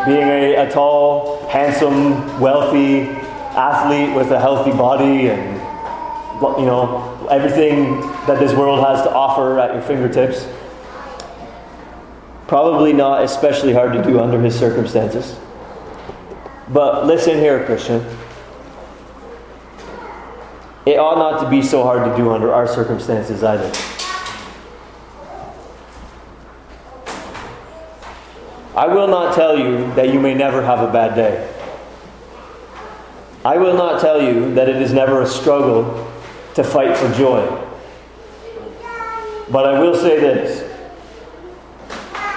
Being 0.04 0.28
a, 0.28 0.54
a 0.56 0.70
tall, 0.70 1.48
handsome, 1.48 2.38
wealthy 2.38 3.08
athlete 3.56 4.14
with 4.14 4.30
a 4.32 4.38
healthy 4.38 4.70
body 4.72 5.30
and 5.30 5.56
you 6.60 6.66
know 6.66 7.26
everything 7.30 8.00
that 8.26 8.38
this 8.38 8.52
world 8.52 8.84
has 8.86 9.02
to 9.04 9.10
offer 9.10 9.58
at 9.58 9.72
your 9.72 9.82
fingertips. 9.82 10.46
Probably 12.48 12.92
not 12.92 13.22
especially 13.24 13.72
hard 13.72 13.94
to 13.94 14.02
do 14.02 14.20
under 14.20 14.38
his 14.38 14.56
circumstances. 14.56 15.36
But 16.68 17.06
listen 17.06 17.38
here, 17.38 17.64
Christian. 17.64 18.04
It 20.84 20.98
ought 20.98 21.18
not 21.18 21.42
to 21.42 21.50
be 21.50 21.62
so 21.62 21.82
hard 21.82 22.08
to 22.10 22.16
do 22.16 22.30
under 22.30 22.52
our 22.52 22.66
circumstances 22.66 23.42
either. 23.42 23.72
I 28.76 28.86
will 28.86 29.08
not 29.08 29.34
tell 29.34 29.58
you 29.58 29.92
that 29.94 30.12
you 30.12 30.20
may 30.20 30.34
never 30.34 30.62
have 30.62 30.80
a 30.80 30.92
bad 30.92 31.14
day. 31.14 31.52
I 33.44 33.56
will 33.56 33.74
not 33.74 34.00
tell 34.00 34.20
you 34.20 34.54
that 34.54 34.68
it 34.68 34.82
is 34.82 34.92
never 34.92 35.22
a 35.22 35.26
struggle 35.26 36.12
to 36.54 36.64
fight 36.64 36.96
for 36.96 37.12
joy. 37.14 37.46
But 39.50 39.66
I 39.66 39.80
will 39.80 39.94
say 39.94 40.18
this 40.18 40.62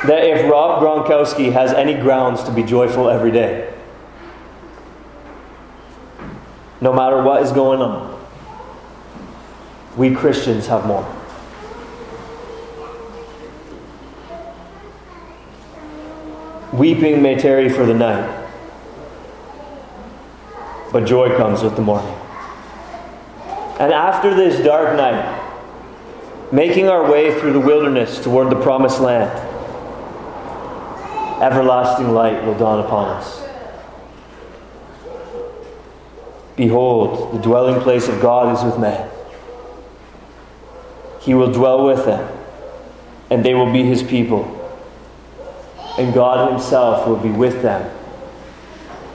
that 0.06 0.24
if 0.24 0.50
Rob 0.50 0.82
Gronkowski 0.82 1.52
has 1.52 1.74
any 1.74 1.94
grounds 1.94 2.42
to 2.44 2.52
be 2.54 2.64
joyful 2.64 3.10
every 3.10 3.32
day, 3.32 3.69
no 6.82 6.94
matter 6.94 7.22
what 7.22 7.44
is 7.44 7.52
going 7.52 7.82
on, 7.82 8.18
we 9.98 10.14
Christians 10.16 10.68
have 10.68 10.86
more. 10.86 11.04
Weeping 16.72 17.22
may 17.22 17.36
tarry 17.36 17.68
for 17.68 17.86
the 17.86 17.94
night, 17.94 18.48
but 20.94 21.06
joy 21.06 21.36
comes 21.36 21.64
with 21.64 21.76
the 21.76 21.82
morning. 21.82 22.16
And 23.80 23.92
after 23.92 24.34
this 24.34 24.64
dark 24.64 24.96
night, 24.96 25.40
making 26.52 26.88
our 26.88 27.12
way 27.12 27.40
through 27.40 27.54
the 27.54 27.60
wilderness 27.60 28.24
toward 28.24 28.50
the 28.50 28.62
promised 28.62 29.00
land, 29.00 29.30
everlasting 31.42 32.14
light 32.14 32.44
will 32.46 32.58
dawn 32.58 32.86
upon 32.86 33.10
us. 33.18 33.49
Behold, 36.60 37.34
the 37.34 37.40
dwelling 37.40 37.82
place 37.82 38.08
of 38.08 38.22
God 38.22 38.56
is 38.56 38.64
with 38.64 38.80
men. 38.80 39.10
He 41.22 41.34
will 41.34 41.52
dwell 41.52 41.86
with 41.86 42.06
them, 42.06 42.38
and 43.32 43.44
they 43.44 43.54
will 43.54 43.72
be 43.72 43.84
his 43.84 44.04
people 44.04 44.58
and 46.00 46.14
God 46.14 46.50
Himself 46.50 47.06
will 47.06 47.18
be 47.18 47.30
with 47.30 47.62
them 47.62 47.92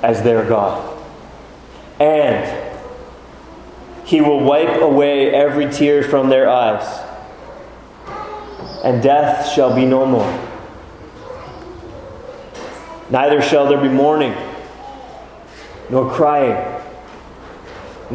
as 0.03 0.23
their 0.23 0.45
God. 0.45 0.93
And 1.99 2.77
He 4.05 4.21
will 4.21 4.41
wipe 4.41 4.83
away 4.83 5.31
every 5.31 5.73
tear 5.73 6.03
from 6.03 6.29
their 6.29 6.49
eyes, 6.49 6.87
and 8.85 9.03
death 9.03 9.51
shall 9.51 9.75
be 9.75 9.87
no 9.87 10.05
more. 10.05 10.51
Neither 13.09 13.41
shall 13.41 13.67
there 13.67 13.81
be 13.81 13.89
mourning, 13.89 14.35
nor 15.89 16.11
crying, 16.13 16.74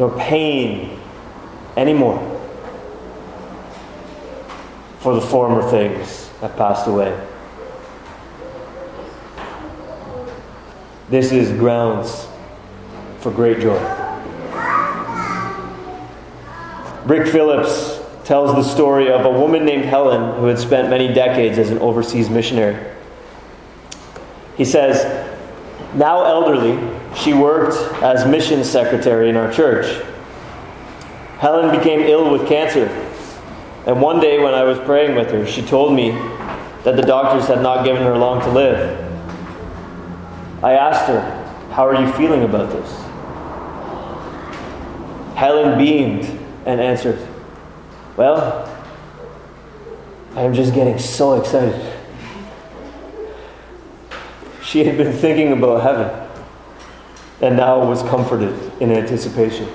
nor 0.00 0.10
pain 0.18 0.98
anymore. 1.76 2.18
For 5.00 5.14
the 5.14 5.20
former 5.20 5.62
things 5.70 6.28
have 6.40 6.56
passed 6.56 6.86
away. 6.86 7.14
This 11.10 11.32
is 11.32 11.50
grounds 11.50 12.26
for 13.18 13.30
great 13.30 13.60
joy. 13.60 13.78
Rick 17.04 17.28
Phillips 17.28 18.00
tells 18.24 18.54
the 18.54 18.62
story 18.62 19.10
of 19.10 19.26
a 19.26 19.30
woman 19.30 19.66
named 19.66 19.84
Helen 19.84 20.40
who 20.40 20.46
had 20.46 20.58
spent 20.58 20.88
many 20.88 21.12
decades 21.12 21.58
as 21.58 21.68
an 21.68 21.78
overseas 21.80 22.30
missionary. 22.30 22.90
He 24.56 24.64
says, 24.64 25.04
now 25.94 26.24
elderly, 26.24 26.99
she 27.16 27.32
worked 27.32 27.76
as 28.02 28.26
mission 28.26 28.64
secretary 28.64 29.28
in 29.28 29.36
our 29.36 29.52
church. 29.52 30.04
Helen 31.38 31.76
became 31.76 32.00
ill 32.00 32.30
with 32.30 32.46
cancer, 32.46 32.86
and 33.86 34.00
one 34.00 34.20
day 34.20 34.38
when 34.38 34.54
I 34.54 34.62
was 34.62 34.78
praying 34.80 35.16
with 35.16 35.30
her, 35.30 35.46
she 35.46 35.62
told 35.62 35.94
me 35.94 36.10
that 36.84 36.96
the 36.96 37.02
doctors 37.02 37.46
had 37.46 37.62
not 37.62 37.84
given 37.84 38.02
her 38.02 38.16
long 38.16 38.40
to 38.42 38.50
live. 38.50 38.98
I 40.62 40.72
asked 40.72 41.06
her, 41.08 41.20
How 41.72 41.86
are 41.86 42.00
you 42.00 42.12
feeling 42.12 42.42
about 42.42 42.70
this? 42.70 42.90
Helen 45.36 45.78
beamed 45.78 46.24
and 46.66 46.80
answered, 46.80 47.26
Well, 48.16 48.66
I 50.36 50.42
am 50.42 50.54
just 50.54 50.74
getting 50.74 50.98
so 50.98 51.40
excited. 51.40 51.96
She 54.62 54.84
had 54.84 54.96
been 54.96 55.12
thinking 55.12 55.52
about 55.52 55.82
heaven 55.82 56.29
and 57.40 57.56
now 57.56 57.84
was 57.84 58.02
comforted 58.02 58.54
in 58.80 58.92
anticipation. 58.92 59.68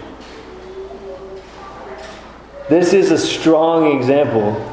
This 2.70 2.94
is 2.94 3.12
a 3.12 3.18
strong 3.18 3.96
example 3.98 4.72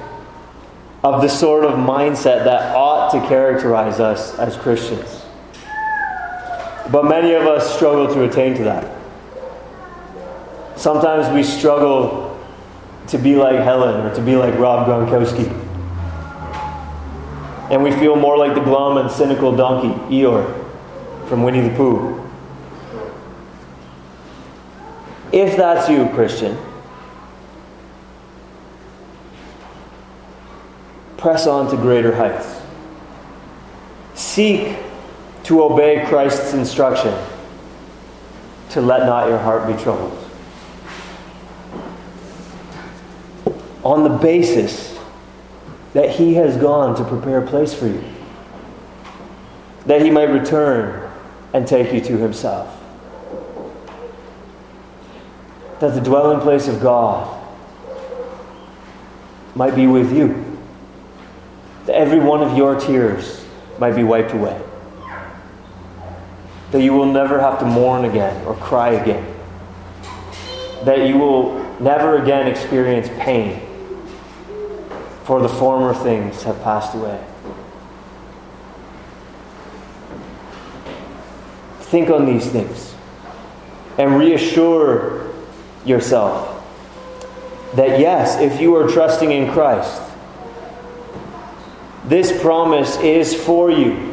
of 1.05 1.21
the 1.21 1.29
sort 1.29 1.65
of 1.65 1.73
mindset 1.73 2.45
that 2.45 2.75
ought 2.75 3.11
to 3.11 3.21
characterize 3.29 4.01
us 4.01 4.39
as 4.39 4.57
Christians. 4.57 5.23
But 6.91 7.05
many 7.05 7.33
of 7.33 7.47
us 7.47 7.75
struggle 7.75 8.13
to 8.15 8.25
attain 8.25 8.55
to 8.57 8.65
that. 8.65 8.99
Sometimes 10.77 11.33
we 11.35 11.43
struggle 11.43 12.41
to 13.09 13.19
be 13.19 13.37
like 13.37 13.57
Helen 13.57 14.07
or 14.07 14.15
to 14.15 14.21
be 14.23 14.37
like 14.37 14.59
Rob 14.59 14.87
Gronkowski. 14.87 15.51
And 17.71 17.83
we 17.83 17.91
feel 17.93 18.17
more 18.17 18.37
like 18.37 18.55
the 18.55 18.61
glum 18.61 18.97
and 18.99 19.11
cynical 19.11 19.55
donkey, 19.55 19.89
Eeyore, 20.15 20.47
from 21.29 21.43
Winnie 21.43 21.69
the 21.69 21.75
Pooh. 21.77 22.22
If 25.33 25.57
that's 25.57 25.89
you, 25.89 26.09
Christian, 26.11 26.59
press 31.17 31.47
on 31.47 31.71
to 31.71 31.77
greater 31.77 32.15
heights. 32.15 32.61
Seek 34.15 34.77
to 35.45 35.63
obey 35.63 36.05
Christ's 36.07 36.53
instruction 36.53 37.15
to 38.71 38.81
let 38.81 39.07
not 39.07 39.29
your 39.29 39.39
heart 39.39 39.67
be 39.67 39.83
troubled. 39.83 40.19
On 43.85 44.03
the 44.03 44.11
basis 44.11 44.99
that 45.95 46.11
He 46.11 46.35
has 46.35 46.57
gone 46.57 46.95
to 46.97 47.05
prepare 47.05 47.39
a 47.39 47.47
place 47.47 47.73
for 47.73 47.87
you, 47.87 48.05
that 49.87 50.03
He 50.03 50.11
might 50.11 50.29
return 50.29 51.11
and 51.55 51.67
take 51.67 51.93
you 51.93 52.01
to 52.03 52.19
Himself. 52.19 52.82
That 55.83 55.95
the 55.95 56.01
dwelling 56.01 56.41
place 56.41 56.69
of 56.69 56.81
God 56.81 57.43
might 59.57 59.75
be 59.75 59.89
with 59.89 60.17
you, 60.17 60.61
that 61.87 61.97
every 61.97 62.21
one 62.21 62.41
of 62.41 62.57
your 62.57 62.79
tears 62.79 63.45
might 63.81 63.97
be 63.97 64.05
wiped 64.05 64.33
away. 64.33 64.63
That 66.71 66.83
you 66.83 66.93
will 66.93 67.13
never 67.13 67.41
have 67.41 67.59
to 67.59 67.65
mourn 67.65 68.05
again 68.05 68.47
or 68.47 68.55
cry 68.55 68.91
again, 68.91 69.27
that 70.85 71.09
you 71.09 71.19
will 71.19 71.59
never 71.81 72.23
again 72.23 72.47
experience 72.47 73.09
pain, 73.19 73.61
for 75.25 75.43
the 75.43 75.49
former 75.49 75.95
things 75.95 76.45
have 76.45 76.63
passed 76.63 76.95
away. 76.95 77.21
Think 81.81 82.09
on 82.09 82.25
these 82.25 82.49
things 82.49 82.95
and 83.99 84.17
reassure 84.17 85.22
yourself 85.85 86.59
that 87.75 87.99
yes, 87.99 88.39
if 88.41 88.61
you 88.61 88.77
are 88.77 88.89
trusting 88.89 89.33
in 89.33 89.51
Christ, 89.51 90.03
this 92.05 92.41
promise 92.43 92.99
is 92.99 93.35
for 93.35 93.71
you 93.71 94.13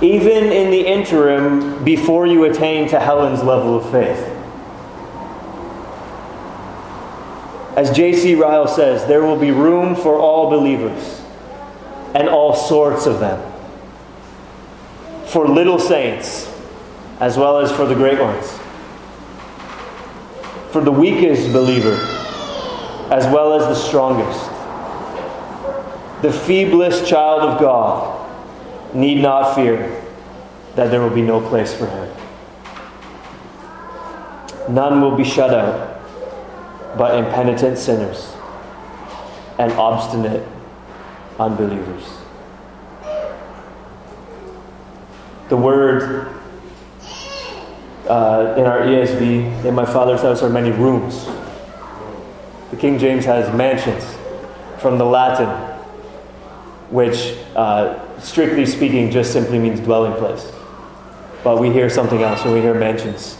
even 0.00 0.52
in 0.52 0.70
the 0.70 0.86
interim 0.86 1.82
before 1.84 2.26
you 2.26 2.44
attain 2.44 2.88
to 2.88 3.00
Helen's 3.00 3.42
level 3.42 3.76
of 3.76 3.90
faith. 3.90 4.34
As 7.76 7.90
J.C. 7.96 8.34
Ryle 8.34 8.68
says, 8.68 9.06
there 9.06 9.22
will 9.22 9.38
be 9.38 9.50
room 9.50 9.96
for 9.96 10.18
all 10.18 10.50
believers 10.50 11.20
and 12.14 12.28
all 12.28 12.54
sorts 12.54 13.06
of 13.06 13.20
them. 13.20 13.44
For 15.26 15.46
little 15.48 15.78
saints 15.78 16.52
as 17.20 17.36
well 17.36 17.58
as 17.58 17.70
for 17.72 17.84
the 17.84 17.94
great 17.94 18.20
ones. 18.20 18.57
For 20.70 20.82
the 20.82 20.92
weakest 20.92 21.52
believer 21.52 21.94
as 23.10 23.24
well 23.32 23.54
as 23.54 23.66
the 23.66 23.74
strongest. 23.74 24.50
The 26.20 26.28
feeblest 26.28 27.06
child 27.06 27.42
of 27.42 27.60
God 27.60 28.94
need 28.94 29.22
not 29.22 29.54
fear 29.54 30.04
that 30.74 30.90
there 30.90 31.00
will 31.00 31.14
be 31.14 31.22
no 31.22 31.40
place 31.40 31.72
for 31.72 31.86
him. 31.86 32.14
None 34.68 35.00
will 35.00 35.16
be 35.16 35.24
shut 35.24 35.54
out 35.54 36.00
but 36.98 37.16
impenitent 37.16 37.78
sinners 37.78 38.34
and 39.58 39.72
obstinate 39.72 40.46
unbelievers. 41.38 42.04
The 45.48 45.56
word 45.56 46.37
uh, 48.08 48.54
in 48.56 48.64
our 48.64 48.80
ESV, 48.80 49.64
in 49.64 49.74
my 49.74 49.84
father's 49.84 50.22
house 50.22 50.42
are 50.42 50.48
many 50.50 50.70
rooms. 50.70 51.26
The 52.70 52.76
King 52.76 52.98
James 52.98 53.24
has 53.24 53.54
mansions 53.54 54.04
from 54.78 54.98
the 54.98 55.04
Latin, 55.04 55.48
which 56.90 57.36
uh, 57.54 58.18
strictly 58.20 58.66
speaking, 58.66 59.10
just 59.10 59.32
simply 59.32 59.58
means 59.58 59.80
dwelling 59.80 60.14
place. 60.14 60.50
But 61.44 61.58
we 61.60 61.70
hear 61.70 61.88
something 61.88 62.22
else 62.22 62.44
when 62.44 62.54
we 62.54 62.60
hear 62.60 62.74
mansions. 62.74 63.36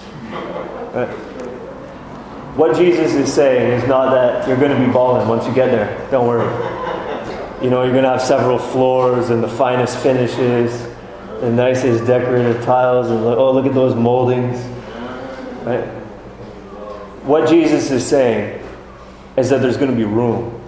Right? 0.92 1.08
What 2.56 2.76
Jesus 2.76 3.14
is 3.14 3.32
saying 3.32 3.72
is 3.72 3.88
not 3.88 4.12
that 4.12 4.48
you're 4.48 4.56
going 4.56 4.76
to 4.76 4.86
be 4.86 4.92
balling 4.92 5.28
once 5.28 5.46
you 5.46 5.54
get 5.54 5.70
there. 5.70 6.08
Don't 6.10 6.26
worry. 6.26 6.46
You 7.62 7.70
know, 7.70 7.82
you're 7.82 7.92
going 7.92 8.04
to 8.04 8.10
have 8.10 8.22
several 8.22 8.58
floors 8.58 9.30
and 9.30 9.42
the 9.42 9.48
finest 9.48 9.98
finishes, 9.98 10.88
the 11.40 11.50
nicest 11.50 12.06
decorative 12.06 12.64
tiles, 12.64 13.10
and 13.10 13.20
oh, 13.24 13.52
look 13.52 13.66
at 13.66 13.74
those 13.74 13.94
moldings. 13.94 14.58
Right? 15.64 15.84
What 17.24 17.48
Jesus 17.48 17.90
is 17.90 18.06
saying 18.06 18.64
is 19.36 19.50
that 19.50 19.60
there's 19.60 19.76
going 19.76 19.90
to 19.90 19.96
be 19.96 20.04
room, 20.04 20.60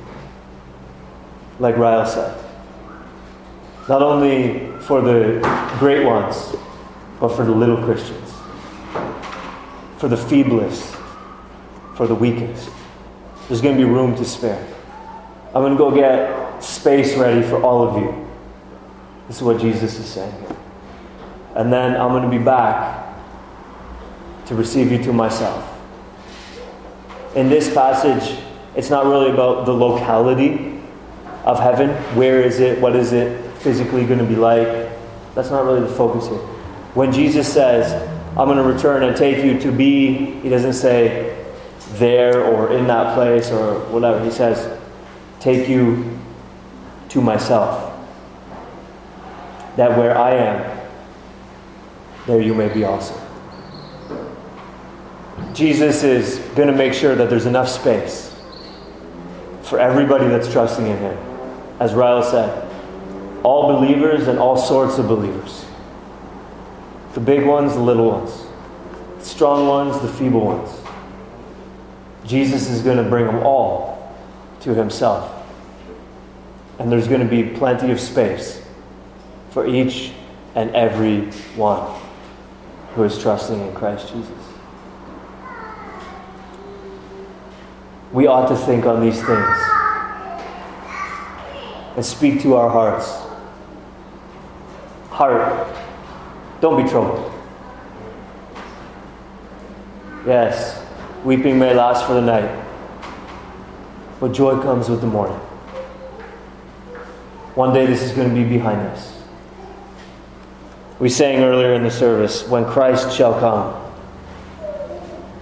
like 1.59 1.76
Ryle 1.76 2.06
said 2.06 2.40
not 3.90 4.02
only 4.02 4.70
for 4.83 5.00
the 5.00 5.40
great 5.80 6.06
ones, 6.06 6.54
but 7.18 7.30
for 7.30 7.44
the 7.44 7.50
little 7.50 7.76
Christians, 7.76 8.30
for 9.98 10.06
the 10.06 10.14
feeblest, 10.14 10.96
for 11.96 12.06
the 12.06 12.14
weakest. 12.14 12.70
There's 13.48 13.61
going 13.61 13.76
to 13.76 13.85
be 13.85 13.90
room 13.90 14.14
to 14.14 14.24
spare. 14.24 14.64
I'm 15.48 15.62
going 15.62 15.72
to 15.72 15.78
go 15.78 15.90
get 15.90 16.62
space 16.62 17.16
ready 17.16 17.42
for 17.42 17.61
all 17.64 17.83
of 17.83 18.00
you. 18.00 18.29
This 19.30 19.36
is 19.36 19.42
what 19.44 19.60
Jesus 19.60 19.96
is 19.96 20.06
saying. 20.06 20.34
And 21.54 21.72
then 21.72 21.92
I'm 21.94 22.08
going 22.08 22.28
to 22.28 22.36
be 22.36 22.42
back 22.42 23.14
to 24.46 24.56
receive 24.56 24.90
you 24.90 25.00
to 25.04 25.12
myself. 25.12 25.80
In 27.36 27.48
this 27.48 27.72
passage, 27.72 28.42
it's 28.74 28.90
not 28.90 29.06
really 29.06 29.30
about 29.30 29.66
the 29.66 29.72
locality 29.72 30.82
of 31.44 31.60
heaven. 31.60 31.90
Where 32.16 32.40
is 32.40 32.58
it? 32.58 32.80
What 32.80 32.96
is 32.96 33.12
it? 33.12 33.46
physically 33.60 34.04
going 34.04 34.18
to 34.18 34.24
be 34.24 34.34
like. 34.34 34.66
That's 35.36 35.50
not 35.50 35.64
really 35.64 35.82
the 35.82 35.94
focus 35.94 36.26
here. 36.26 36.38
When 36.94 37.12
Jesus 37.12 37.46
says, 37.46 37.92
I'm 38.30 38.48
going 38.48 38.56
to 38.56 38.64
return 38.64 39.04
and 39.04 39.16
take 39.16 39.44
you 39.44 39.60
to 39.60 39.70
be, 39.70 40.40
he 40.40 40.48
doesn't 40.48 40.72
say 40.72 41.46
there 41.92 42.42
or 42.42 42.72
in 42.72 42.88
that 42.88 43.14
place 43.14 43.52
or 43.52 43.78
whatever. 43.90 44.24
He 44.24 44.32
says, 44.32 44.76
take 45.38 45.68
you 45.68 46.18
to 47.10 47.20
myself. 47.20 47.89
That 49.76 49.96
where 49.96 50.16
I 50.16 50.35
am, 50.35 50.88
there 52.26 52.40
you 52.40 52.54
may 52.54 52.68
be 52.68 52.85
also. 52.85 53.14
Jesus 55.54 56.02
is 56.02 56.38
going 56.54 56.68
to 56.68 56.74
make 56.74 56.92
sure 56.92 57.14
that 57.14 57.30
there's 57.30 57.46
enough 57.46 57.68
space 57.68 58.35
for 59.62 59.78
everybody 59.78 60.26
that's 60.28 60.50
trusting 60.50 60.87
in 60.87 60.96
him. 60.98 61.16
As 61.78 61.94
Ryle 61.94 62.22
said, 62.22 62.68
all 63.42 63.78
believers 63.78 64.28
and 64.28 64.38
all 64.38 64.56
sorts 64.56 64.98
of 64.98 65.09
believers. 65.09 65.64
The 67.14 67.20
big 67.20 67.44
ones, 67.44 67.72
the 67.74 67.80
little 67.80 68.11
ones. 68.11 68.46
The 69.18 69.24
strong 69.24 69.66
ones, 69.66 70.00
the 70.00 70.09
feeble 70.09 70.44
ones. 70.44 70.70
Jesus 72.24 72.68
is 72.68 72.83
going 72.83 73.02
to 73.02 73.09
bring 73.09 73.26
them 73.26 73.42
all 73.42 74.16
to 74.61 74.74
himself. 74.74 75.37
And 76.78 76.90
there's 76.90 77.09
going 77.09 77.20
to 77.20 77.26
be 77.26 77.42
plenty 77.42 77.90
of 77.90 78.00
space 78.00 78.59
for 79.50 79.66
each 79.66 80.12
and 80.54 80.70
every 80.74 81.22
one 81.56 82.00
who 82.94 83.04
is 83.04 83.18
trusting 83.18 83.60
in 83.60 83.74
Christ 83.74 84.12
Jesus. 84.12 84.30
We 88.12 88.26
ought 88.26 88.48
to 88.48 88.56
think 88.56 88.86
on 88.86 89.00
these 89.00 89.22
things 89.22 89.56
and 91.96 92.04
speak 92.04 92.42
to 92.42 92.54
our 92.54 92.68
hearts. 92.68 93.18
Heart, 95.10 95.76
don't 96.60 96.82
be 96.82 96.88
troubled. 96.88 97.32
Yes, 100.26 100.84
weeping 101.24 101.58
may 101.58 101.72
last 101.74 102.06
for 102.06 102.14
the 102.14 102.20
night, 102.20 102.64
but 104.18 104.32
joy 104.32 104.60
comes 104.60 104.88
with 104.88 105.00
the 105.00 105.06
morning. 105.06 105.38
One 107.54 107.72
day 107.72 107.86
this 107.86 108.02
is 108.02 108.12
going 108.12 108.28
to 108.28 108.34
be 108.34 108.44
behind 108.44 108.80
us. 108.88 109.19
We 111.00 111.08
sang 111.08 111.42
earlier 111.42 111.72
in 111.72 111.82
the 111.82 111.90
service, 111.90 112.46
when 112.46 112.66
Christ 112.66 113.16
shall 113.16 113.32
come, 113.40 113.74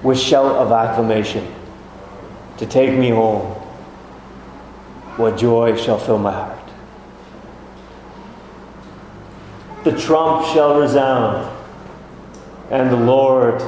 with 0.04 0.16
shout 0.16 0.54
of 0.54 0.70
acclamation 0.70 1.52
to 2.58 2.66
take 2.66 2.96
me 2.96 3.10
home, 3.10 3.54
what 5.16 5.36
joy 5.36 5.76
shall 5.76 5.98
fill 5.98 6.18
my 6.18 6.30
heart. 6.30 6.56
The 9.82 9.98
trump 9.98 10.46
shall 10.46 10.78
resound, 10.78 11.50
and 12.70 12.88
the 12.90 12.96
Lord 12.96 13.60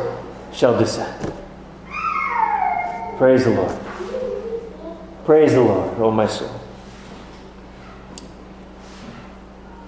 shall 0.52 0.78
descend. 0.78 1.32
Praise 3.18 3.44
the 3.44 3.50
Lord. 3.50 3.76
Praise 5.24 5.54
the 5.54 5.60
Lord, 5.60 5.98
O 5.98 6.04
oh 6.04 6.10
my 6.12 6.28
soul. 6.28 6.54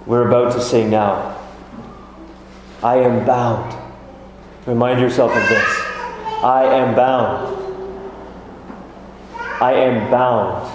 We're 0.05 0.27
about 0.27 0.53
to 0.55 0.61
sing 0.61 0.91
now. 0.91 1.32
I 2.83 2.97
am 2.97 3.25
bound. 3.25 3.79
Remind 4.67 5.01
yourself 5.01 5.31
of 5.31 5.49
this. 5.49 5.81
I 6.43 6.65
am 6.65 6.95
bound. 6.97 7.59
I 9.61 9.75
am 9.75 10.11
bound 10.11 10.73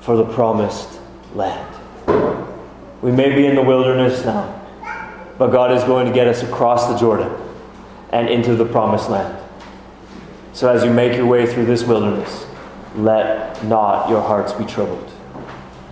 for 0.00 0.16
the 0.16 0.24
promised 0.24 0.98
land. 1.34 1.74
We 3.00 3.12
may 3.12 3.32
be 3.34 3.46
in 3.46 3.54
the 3.54 3.62
wilderness 3.62 4.24
now, 4.24 4.60
but 5.38 5.48
God 5.48 5.70
is 5.70 5.84
going 5.84 6.06
to 6.06 6.12
get 6.12 6.26
us 6.26 6.42
across 6.42 6.88
the 6.88 6.98
Jordan 6.98 7.32
and 8.10 8.28
into 8.28 8.56
the 8.56 8.64
promised 8.64 9.08
land. 9.08 9.38
So 10.52 10.68
as 10.68 10.82
you 10.82 10.90
make 10.90 11.16
your 11.16 11.26
way 11.26 11.46
through 11.46 11.66
this 11.66 11.84
wilderness, 11.84 12.46
let 12.96 13.62
not 13.64 14.10
your 14.10 14.20
hearts 14.20 14.52
be 14.52 14.64
troubled. 14.64 15.12